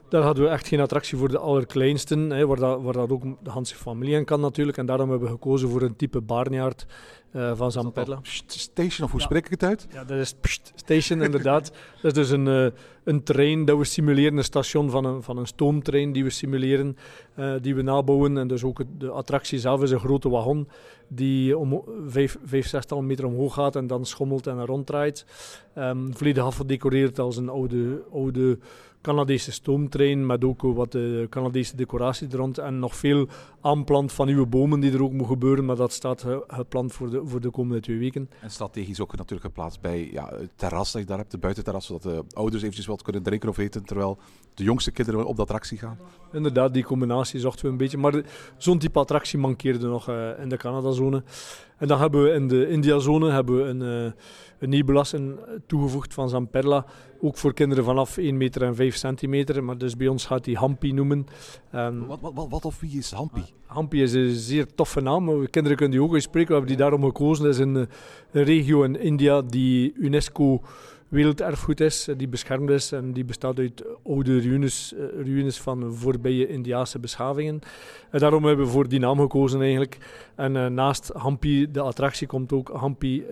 [0.10, 3.24] Daar hadden we echt geen attractie voor de allerkleinsten, hè, waar, dat, waar dat ook
[3.44, 4.78] de Hanse familie in kan natuurlijk.
[4.78, 6.86] En daarom hebben we gekozen voor een type barnyard
[7.34, 8.20] uh, van Zamperla.
[8.46, 9.88] Station, of hoe spreek ik het uit?
[9.92, 11.72] Ja, dat is pst, station inderdaad.
[12.02, 12.68] dat is dus een, uh,
[13.04, 16.98] een trein dat we simuleren, een station van een, van een stoomtrein die we simuleren,
[17.40, 18.38] uh, die we nabouwen.
[18.38, 20.68] En dus ook de attractie zelf is een grote wagon
[21.08, 25.26] die om vijf, vijf zestal meter omhoog gaat en dan schommelt en ronddraait.
[25.78, 28.04] Um, volledig afgedecoreerd als een oude...
[28.12, 28.58] oude
[29.02, 33.28] Canadese stoomtrein met ook wat de Canadese decoratie er rond en nog veel
[33.62, 37.22] aanplant van nieuwe bomen die er ook moeten gebeuren, maar dat staat gepland voor de,
[37.26, 38.30] voor de komende twee weken.
[38.42, 41.86] En strategisch ook natuurlijk geplaatst bij ja, het terras dat je daar hebt, de buitenterras,
[41.86, 44.18] zodat de ouders eventjes wat kunnen drinken of eten, terwijl
[44.60, 45.98] de jongste kinderen op de attractie gaan.
[46.32, 48.22] Inderdaad, die combinatie zochten we een beetje, maar
[48.58, 51.24] zo'n type attractie mankeerde nog uh, in de Canada-zone.
[51.78, 54.12] En dan hebben we in de India-zone hebben we een, uh,
[54.60, 56.86] een nieuw belasting toegevoegd van Zamperla.
[57.22, 59.64] Ook voor kinderen vanaf 1 meter en 5 centimeter.
[59.64, 61.28] Maar dus bij ons gaat die Hampi noemen.
[61.76, 63.44] Um, wat, wat, wat, of wie is Hampi?
[63.66, 65.26] Hampi is een zeer toffe naam.
[65.26, 66.48] Kinderen kunnen die ook uitspreken.
[66.48, 67.44] We hebben die daarom gekozen.
[67.44, 67.76] Dat is een,
[68.32, 70.62] een regio in India die UNESCO
[71.10, 74.94] werelderfgoed is, die beschermd is en die bestaat uit oude ruïnes,
[75.24, 77.60] ruïnes van voorbije Indiaanse beschavingen.
[78.12, 79.98] En daarom hebben we voor die naam gekozen eigenlijk.
[80.36, 83.26] En naast Hampi, de attractie, komt ook Hampi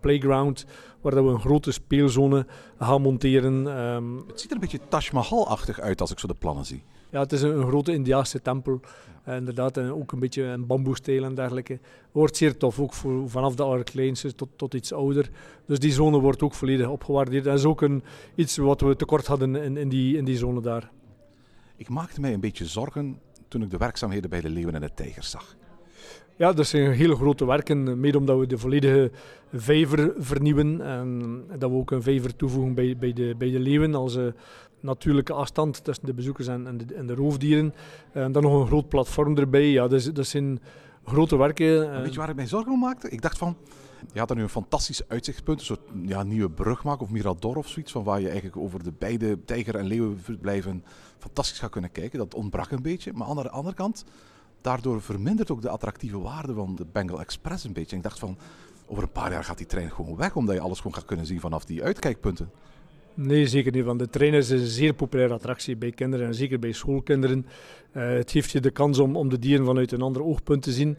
[0.00, 0.66] Playground,
[1.00, 2.46] waar dat we een grote speelzone
[2.78, 3.66] gaan monteren.
[3.66, 6.82] Um, het ziet er een beetje Taj Mahal-achtig uit als ik zo de plannen zie.
[7.14, 8.80] Ja, het is een, een grote Indiaanse tempel.
[9.28, 11.78] Uh, inderdaad, en ook een beetje een bamboesteel en dergelijke.
[12.12, 15.30] Wordt zeer tof, ook voor, vanaf de allerkleinste tot, tot iets ouder.
[15.66, 17.44] Dus die zone wordt ook volledig opgewaardeerd.
[17.44, 18.02] Dat is ook een,
[18.34, 20.90] iets wat we tekort hadden in, in, die, in die zone daar.
[21.76, 24.94] Ik maakte mij een beetje zorgen toen ik de werkzaamheden bij de Leeuwen en de
[24.94, 25.56] Tijgers zag.
[26.36, 29.10] Ja, dat zijn hele grote werken, mede omdat we de volledige
[29.52, 30.80] vijver vernieuwen.
[30.80, 34.26] En dat we ook een vijver toevoegen bij, bij, de, bij de leeuwen als uh,
[34.84, 37.74] natuurlijke afstand tussen de bezoekers en, en, de, en de roofdieren.
[38.12, 39.70] En dan nog een groot platform erbij.
[39.70, 40.60] Ja, dat, is, dat zijn
[41.04, 42.02] grote werken.
[42.02, 43.08] Weet je waar ik mij zorgen om maakte?
[43.08, 43.56] Ik dacht van,
[44.12, 47.56] je had er nu een fantastisch uitzichtpunt, een soort ja, nieuwe brug maken of mirador
[47.56, 50.84] of zoiets, van waar je eigenlijk over de beide tijger- en leeuwenverblijven
[51.18, 52.18] fantastisch gaat kunnen kijken.
[52.18, 53.12] Dat ontbrak een beetje.
[53.12, 54.04] Maar aan de andere kant,
[54.60, 57.96] daardoor vermindert ook de attractieve waarde van de Bengal Express een beetje.
[57.96, 58.38] ik dacht van,
[58.86, 61.26] over een paar jaar gaat die trein gewoon weg, omdat je alles gewoon gaat kunnen
[61.26, 62.50] zien vanaf die uitkijkpunten.
[63.14, 63.84] Nee, zeker niet.
[63.84, 67.46] Want de trein is een zeer populaire attractie bij kinderen en zeker bij schoolkinderen.
[67.96, 70.72] Uh, het geeft je de kans om, om de dieren vanuit een ander oogpunt te
[70.72, 70.96] zien.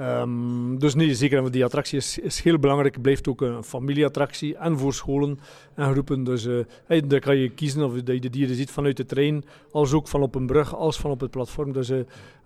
[0.00, 1.40] Um, dus nee, zeker.
[1.40, 3.02] Want die attractie is, is heel belangrijk.
[3.02, 5.38] Blijft ook een familieattractie en voor scholen
[5.74, 6.24] en groepen.
[6.24, 6.48] Dus
[6.86, 10.08] hey, dan kan je kiezen of je de dieren ziet vanuit de trein, als ook
[10.08, 11.72] van op een brug, als van op het platform.
[11.72, 11.98] Dus uh,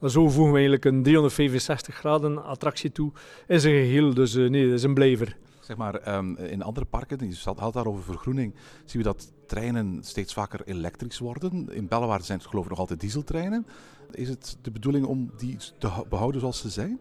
[0.06, 3.12] zo voegen we eigenlijk een 365 graden attractie toe
[3.46, 4.14] in zijn geheel.
[4.14, 5.36] Dus nee, dat is een blijver.
[5.70, 8.54] Zeg maar, um, in andere parken, je had daar over vergroening,
[8.84, 11.68] zien we dat treinen steeds vaker elektrisch worden.
[11.72, 13.66] In Bellewaarde zijn het geloof ik nog altijd dieseltreinen.
[14.10, 16.98] Is het de bedoeling om die te behouden zoals ze zijn?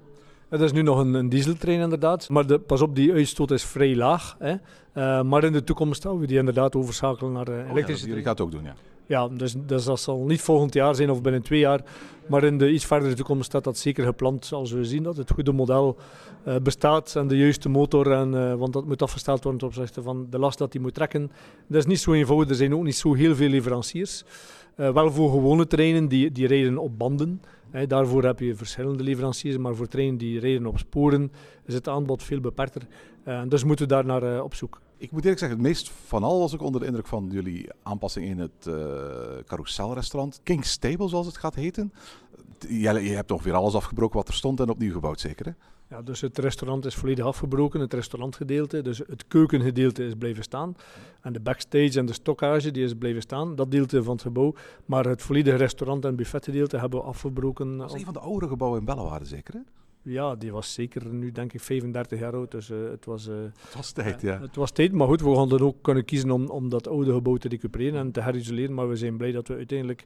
[0.49, 2.29] Het is nu nog een, een dieseltrein inderdaad.
[2.29, 4.35] Maar de, pas op, die uitstoot is vrij laag.
[4.39, 4.51] Hè.
[4.51, 8.07] Uh, maar in de toekomst gaan we die inderdaad overschakelen naar uh, elektrische oh, ja,
[8.07, 8.75] Jullie gaat het ook doen, ja.
[9.09, 11.81] Ja, dus, dus dat zal niet volgend jaar zijn of binnen twee jaar.
[12.27, 14.49] Maar in de iets verdere toekomst staat dat zeker gepland.
[14.53, 15.97] Als we zien dat het goede model
[16.47, 18.11] uh, bestaat en de juiste motor.
[18.11, 20.93] En, uh, want dat moet afgesteld worden ten opzichte van de last dat die moet
[20.93, 21.31] trekken.
[21.67, 22.49] Dat is niet zo eenvoudig.
[22.49, 24.23] Er zijn ook niet zo heel veel leveranciers.
[24.75, 27.41] Uh, wel voor gewone treinen die, die rijden op banden.
[27.87, 31.31] Daarvoor heb je verschillende leveranciers, maar voor treinen die rijden op sporen
[31.65, 32.81] is het aanbod veel beperkter.
[33.47, 34.79] Dus moeten we daar naar op zoek.
[34.99, 37.69] Ik moet eerlijk zeggen, het meest van al was ik onder de indruk van jullie
[37.83, 38.73] aanpassing in het uh,
[39.45, 40.39] carouselrestaurant.
[40.43, 41.93] King Stable, zoals het gaat heten.
[42.67, 45.51] Je, je hebt ongeveer alles afgebroken wat er stond en opnieuw gebouwd, zeker hè?
[45.95, 48.81] Ja, dus het restaurant is volledig afgebroken, het restaurantgedeelte.
[48.81, 50.75] Dus het keukengedeelte is blijven staan.
[51.21, 54.53] En de backstage en de stockage die is blijven staan, dat deelte van het gebouw.
[54.85, 57.77] Maar het volledige restaurant- en buffetgedeelte hebben we afgebroken.
[57.77, 59.59] Dat is een van de oudere gebouwen in Bellewaarde, zeker hè?
[60.01, 62.51] Ja, die was zeker nu denk ik 35 jaar oud.
[62.51, 64.39] Dus uh, het, was, uh, het was tijd, ja.
[64.41, 67.13] Het was tijd, maar goed, we gaan dan ook kunnen kiezen om, om dat oude
[67.13, 68.73] gebouw te recupereren en te herisoleren.
[68.73, 70.05] Maar we zijn blij dat we uiteindelijk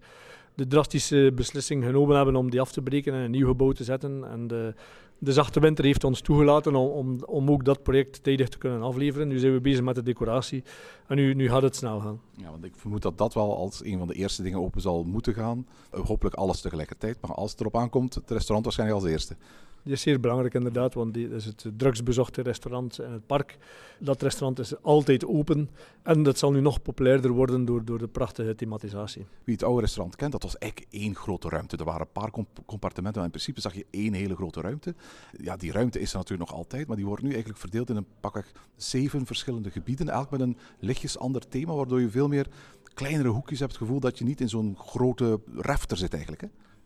[0.56, 3.84] de drastische beslissing genomen hebben om die af te breken en een nieuw gebouw te
[3.84, 4.24] zetten.
[4.32, 4.74] En de,
[5.18, 8.82] de zachte winter heeft ons toegelaten om, om, om ook dat project tijdig te kunnen
[8.82, 9.28] afleveren.
[9.28, 10.64] Nu zijn we bezig met de decoratie
[11.08, 12.22] en nu, nu gaat het snel gaan.
[12.38, 15.04] Ja, want ik vermoed dat dat wel als een van de eerste dingen open zal
[15.04, 15.68] moeten gaan.
[15.90, 19.36] Hopelijk alles tegelijkertijd, maar als het erop aankomt, het restaurant waarschijnlijk als eerste.
[19.84, 23.58] Die is zeer belangrijk inderdaad, want die is het drugsbezochte restaurant in het park.
[24.00, 25.70] Dat restaurant is altijd open
[26.02, 29.26] en dat zal nu nog populairder worden door, door de prachtige thematisatie.
[29.44, 31.78] Wie het oude restaurant kent, dat was eigenlijk één grote ruimte.
[31.78, 34.96] Er waren een paar comp- compartimenten, maar in principe zag je één hele grote ruimte.
[35.42, 37.96] Ja, die ruimte is er natuurlijk nog altijd, maar die wordt nu eigenlijk verdeeld in
[37.96, 42.48] een pakweg zeven verschillende gebieden, elk met een lichtjes ander thema, waardoor je veel meer
[42.94, 46.44] kleinere hoekjes hebt, het gevoel dat je niet in zo'n grote refter zit eigenlijk.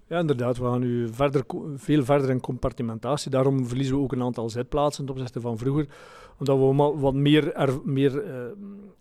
[0.09, 0.57] Ja, inderdaad.
[0.57, 1.43] We gaan nu verder,
[1.75, 3.31] veel verder in compartimentatie.
[3.31, 5.87] Daarom verliezen we ook een aantal zitplaatsen ten opzichte van vroeger.
[6.39, 8.41] Omdat we wat meer, er, meer eh,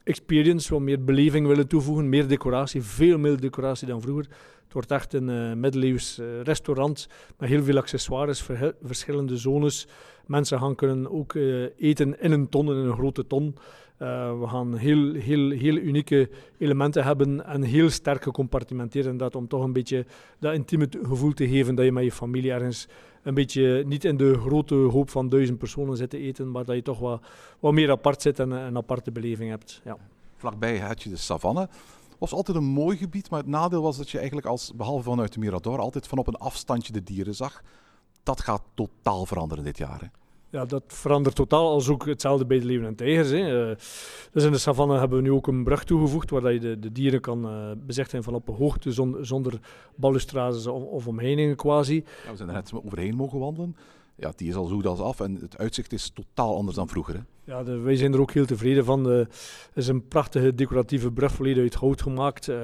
[0.05, 2.09] experience, wat meer beleving willen toevoegen.
[2.09, 4.25] Meer decoratie, veel meer decoratie dan vroeger.
[4.65, 8.49] Het wordt echt een eh, middeleeuws eh, restaurant met heel veel accessoires,
[8.83, 9.87] verschillende zones.
[10.27, 11.35] Mensen gaan kunnen ook
[11.77, 13.57] eten in een ton, in een grote ton.
[13.97, 19.05] Eh, we gaan heel, heel, heel unieke elementen hebben en heel sterk gecompartimenteerd.
[19.05, 20.07] Inderdaad, om toch een beetje
[20.39, 22.89] dat intieme gevoel te geven dat je met je familie ergens
[23.23, 26.77] een beetje niet in de grote hoop van duizend personen zit te eten, maar dat
[26.77, 27.23] je toch wat,
[27.61, 29.81] wat meer apart zit en een aparte beleving hebt.
[29.85, 29.97] Ja.
[30.37, 31.69] Vlakbij had je de savanne.
[32.19, 35.33] was altijd een mooi gebied, maar het nadeel was dat je eigenlijk als, behalve vanuit
[35.33, 37.63] de Mirador, altijd van op een afstandje de dieren zag.
[38.23, 40.01] Dat gaat totaal veranderen dit jaar.
[40.01, 40.07] Hè?
[40.51, 43.31] Ja, dat verandert totaal, als ook hetzelfde bij de leeuwen en tijgers.
[43.31, 43.71] Hè.
[43.71, 43.77] Eh,
[44.33, 46.93] dus in de savanne hebben we nu ook een brug toegevoegd, waar je de, de
[46.93, 49.61] dieren kan uh, bezichtigen van op een hoogte, zon, zonder
[49.95, 52.05] balustrades of, of omheiningen quasi.
[52.31, 53.77] We zijn er net overheen mogen wandelen.
[54.17, 57.25] Ja, die is al zo als af en het uitzicht is totaal anders dan vroeger.
[57.47, 59.05] Ja, wij zijn er ook heel tevreden van.
[59.05, 59.29] Het
[59.75, 62.49] is een prachtige decoratieve brug, uit hout gemaakt.
[62.49, 62.57] Uh,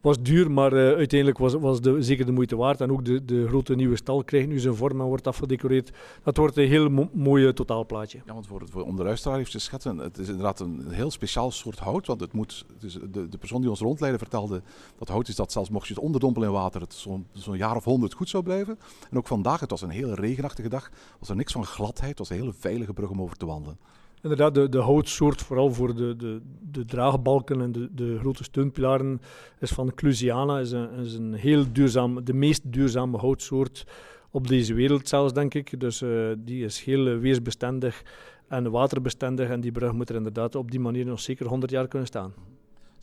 [0.00, 2.80] was duur, maar uh, uiteindelijk was, was de, zeker de moeite waard.
[2.80, 5.90] En ook de, de grote nieuwe stal krijgt nu zijn vorm en wordt afgedecoreerd.
[6.22, 8.20] Dat wordt een heel mo mooi totaalplaatje.
[8.26, 11.10] Ja, want voor, voor, om de luisteraar even te schetsen, het is inderdaad een, heel
[11.10, 12.06] speciaal soort hout.
[12.06, 14.62] Want het moet, het de, de persoon die ons rondleidde vertelde
[14.98, 17.76] dat hout is dat zelfs mocht je het onderdompelen in water, het zo'n zo jaar
[17.76, 18.78] of honderd goed zou blijven.
[19.10, 22.10] En ook vandaag, het was een hele regenachtige dag, was er niks van gladheid.
[22.10, 23.78] Het was een hele veilige brug om over te wandelen.
[24.22, 26.40] Inderdaad, de, de houtsoort, vooral voor de, de,
[26.70, 29.20] de draagbalken en de, de grote steunpilaren,
[29.60, 30.58] is van Clusiana.
[30.58, 33.86] Is een, is een heel duurzaam, de meest duurzame houtsoort
[34.30, 35.80] op deze wereld zelfs, denk ik.
[35.80, 38.02] Dus uh, die is heel weersbestendig
[38.48, 39.48] en waterbestendig.
[39.48, 42.32] En die brug moet er inderdaad op die manier nog zeker 100 jaar kunnen staan.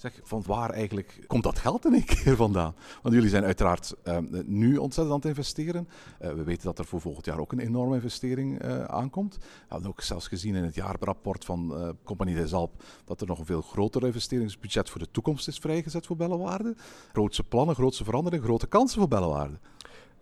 [0.03, 2.75] Zeg, van waar eigenlijk komt dat geld in één keer vandaan?
[3.01, 5.87] Want jullie zijn uiteraard uh, nu ontzettend aan het investeren.
[6.21, 9.37] Uh, we weten dat er voor volgend jaar ook een enorme investering uh, aankomt.
[9.37, 13.27] We hebben ook zelfs gezien in het jaarrapport van uh, Compagnie des Alpes dat er
[13.27, 16.75] nog een veel groter investeringsbudget voor de toekomst is vrijgezet voor Bellewaarde.
[17.11, 19.59] Grootse plannen, grootse veranderingen, grote kansen voor Bellewaarde.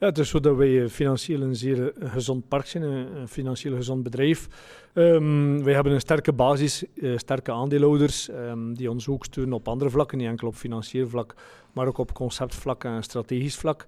[0.02, 4.04] Ja, het is zo dat wij financieel een zeer gezond park zijn, een financieel gezond
[4.04, 4.48] bedrijf.
[4.94, 9.68] Um, wij hebben een sterke basis, uh, sterke aandeelhouders um, die ons ook steunen op
[9.68, 11.36] andere vlakken, niet enkel op financieel vlak,
[11.74, 13.86] maar ook op conceptvlak en strategisch vlak.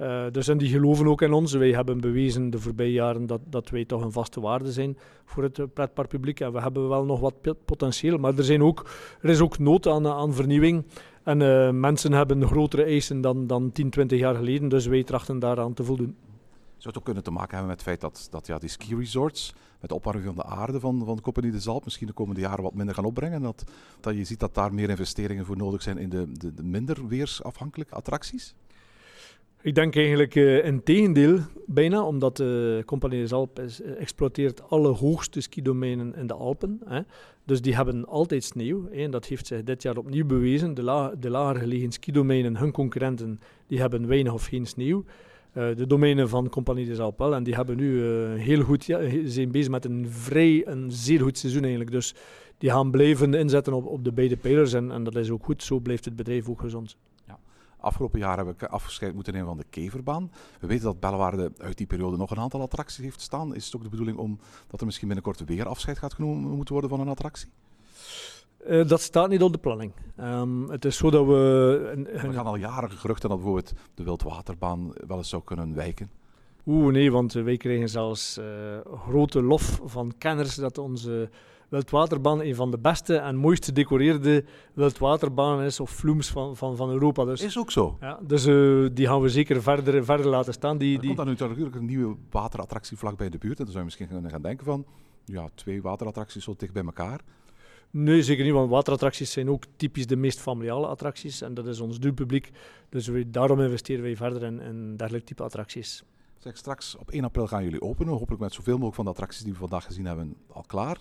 [0.00, 1.52] Uh, dus die geloven ook in ons.
[1.52, 5.42] Wij hebben bewezen de voorbije jaren dat, dat wij toch een vaste waarde zijn voor
[5.42, 6.40] het pretparkpubliek.
[6.40, 7.34] En we hebben wel nog wat
[7.64, 8.90] potentieel, maar er, zijn ook,
[9.20, 10.84] er is ook nood aan, aan vernieuwing.
[11.24, 15.38] En uh, mensen hebben grotere eisen dan, dan 10, 20 jaar geleden, dus wij trachten
[15.38, 16.16] daaraan te voldoen.
[16.76, 18.96] Zou het ook kunnen te maken hebben met het feit dat, dat ja, die ski
[18.96, 22.12] resorts, met de opwarming van de aarde van, van de Compagnie de Zalp, misschien de
[22.12, 23.42] komende jaren wat minder gaan opbrengen?
[23.42, 23.64] Dat,
[24.00, 27.08] dat je ziet dat daar meer investeringen voor nodig zijn in de, de, de minder
[27.08, 28.54] weersafhankelijke attracties?
[29.62, 34.88] Ik denk eigenlijk uh, in tegendeel bijna, omdat de uh, Compagnie des Alpes exploiteert alle
[34.88, 36.80] hoogste skidomeinen in de Alpen.
[36.84, 37.00] Hè.
[37.44, 38.88] Dus die hebben altijd sneeuw.
[38.88, 40.74] En dat heeft zich dit jaar opnieuw bewezen.
[40.74, 45.04] De, la de lager gelegen skidomeinen, hun concurrenten, die hebben weinig of geen sneeuw.
[45.56, 47.34] Uh, de domeinen van Compagnie des Alpes.
[47.34, 51.20] En die hebben nu uh, heel goed, ja, zijn bezig met een vrij, een zeer
[51.20, 51.90] goed seizoen eigenlijk.
[51.90, 52.14] Dus
[52.58, 54.72] die gaan blijven inzetten op, op de beide pijlers.
[54.72, 55.62] En, en dat is ook goed.
[55.62, 56.96] Zo blijft het bedrijf ook gezond.
[57.84, 60.30] Afgelopen jaar heb ik afgescheid moeten nemen van de keverbaan.
[60.60, 63.54] We weten dat Bellewaarde uit die periode nog een aantal attracties heeft staan.
[63.54, 66.72] Is het ook de bedoeling om dat er misschien binnenkort weer afscheid gaat genomen moeten
[66.72, 67.48] worden van een attractie?
[68.66, 69.92] Uh, dat staat niet op de planning.
[70.20, 71.90] Um, het is zo dat we...
[71.92, 72.26] Een, een...
[72.26, 76.10] Er gaan al jaren geruchten dat bijvoorbeeld de wildwaterbaan wel eens zou kunnen wijken.
[76.66, 78.44] Oeh, nee, want wij krijgen zelfs uh,
[79.08, 81.30] grote lof van kenners dat onze
[81.68, 86.90] wildwaterbaan een van de beste en mooist gedecoreerde wildwaterbanen is, of flumes van, van, van
[86.90, 87.24] Europa.
[87.24, 87.96] Dus, is ook zo.
[88.00, 90.78] Ja, dus uh, die gaan we zeker verder, verder laten staan.
[90.78, 91.06] Die, die...
[91.06, 93.58] komt dan natuurlijk een nieuwe waterattractie vlak bij de buurt.
[93.58, 94.86] En dan zou je misschien gaan, gaan denken van,
[95.24, 97.20] ja, twee waterattracties zo dicht bij elkaar.
[97.90, 101.40] Nee, zeker niet, want waterattracties zijn ook typisch de meest familiale attracties.
[101.40, 102.50] En dat is ons doelpubliek.
[102.88, 106.04] Dus we, daarom investeren wij verder in, in dergelijk type attracties.
[106.38, 108.12] Zeg, straks op 1 april gaan jullie openen.
[108.12, 110.98] Hopelijk met zoveel mogelijk van de attracties die we vandaag gezien hebben al klaar.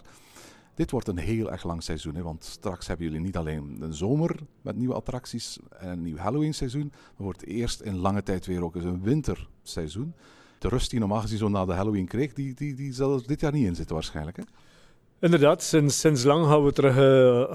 [0.74, 3.94] Dit wordt een heel erg lang seizoen, hè, want straks hebben jullie niet alleen een
[3.94, 8.46] zomer met nieuwe attracties en een nieuw Halloween seizoen, maar wordt eerst in lange tijd
[8.46, 10.14] weer ook eens een winterseizoen.
[10.60, 13.28] de rust die normaal gezien zo na de Halloween kreeg, die, die, die zal er
[13.28, 14.38] dit jaar niet in zitten waarschijnlijk.
[14.38, 14.44] Hè?
[15.24, 16.96] Inderdaad, sinds, sinds lang gaan we terug,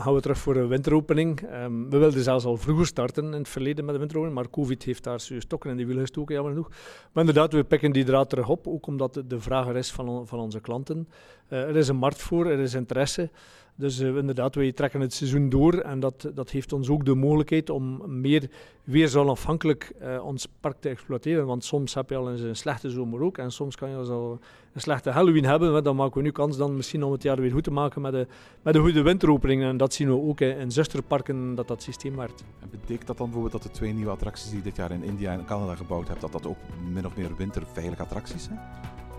[0.03, 1.43] gaan we voor een winteropening.
[1.53, 4.83] Um, we wilden zelfs al vroeger starten in het verleden met de winteropening, maar COVID
[4.83, 6.69] heeft daar serieus stokken in die wiel gestoken, jammer genoeg.
[7.13, 10.27] Maar inderdaad, we pikken die draad terug op, ook omdat de vraag er is van,
[10.27, 11.09] van onze klanten.
[11.49, 13.31] Uh, er is een markt voor, er is interesse.
[13.79, 17.15] Dus uh, inderdaad, wij trekken het seizoen door en dat, dat heeft ons ook de
[17.15, 18.51] mogelijkheid om meer
[18.85, 21.47] weersonafhankelijk uh, ons park te exploiteren.
[21.47, 24.39] Want soms heb je al eens een slechte zomer ook en soms kan je al
[24.73, 25.85] een slechte Halloween hebben.
[25.85, 28.13] Dan maken we nu kans dan misschien om het jaar weer goed te maken met
[28.13, 28.27] de,
[28.63, 29.63] met de goede winteropening.
[29.63, 32.45] En dat zien we ook in zusterparken dat dat systeem werkt.
[32.61, 35.03] En betekent dat dan bijvoorbeeld dat de twee nieuwe attracties die je dit jaar in
[35.03, 36.59] India en Canada gebouwd hebt, dat dat ook
[36.93, 38.61] min of meer winterveilige attracties zijn?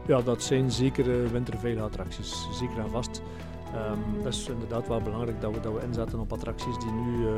[0.08, 3.22] Ja, dat zijn zeker winterveilige attracties, zeker en vast.
[3.76, 7.18] Um, dat is inderdaad wel belangrijk dat we, dat we inzetten op attracties die nu
[7.18, 7.30] uh,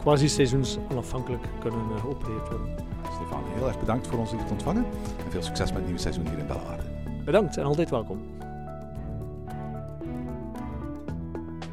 [0.00, 2.74] quasi seizoensonafhankelijk kunnen uh, geopereerd worden.
[3.14, 4.84] Stefan, heel erg bedankt voor ons hier te ontvangen
[5.24, 6.82] en veel succes met het nieuwe seizoen hier in Bellewaarde.
[7.24, 8.20] Bedankt en altijd welkom.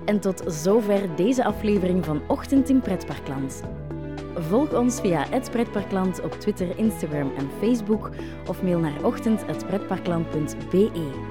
[0.06, 3.64] En tot zover deze aflevering van Ochtend in Pretparkland.
[4.36, 8.10] Volg ons via het Pretparkland op Twitter, Instagram en Facebook
[8.48, 11.31] of mail naar ochtend.pretparkland.be.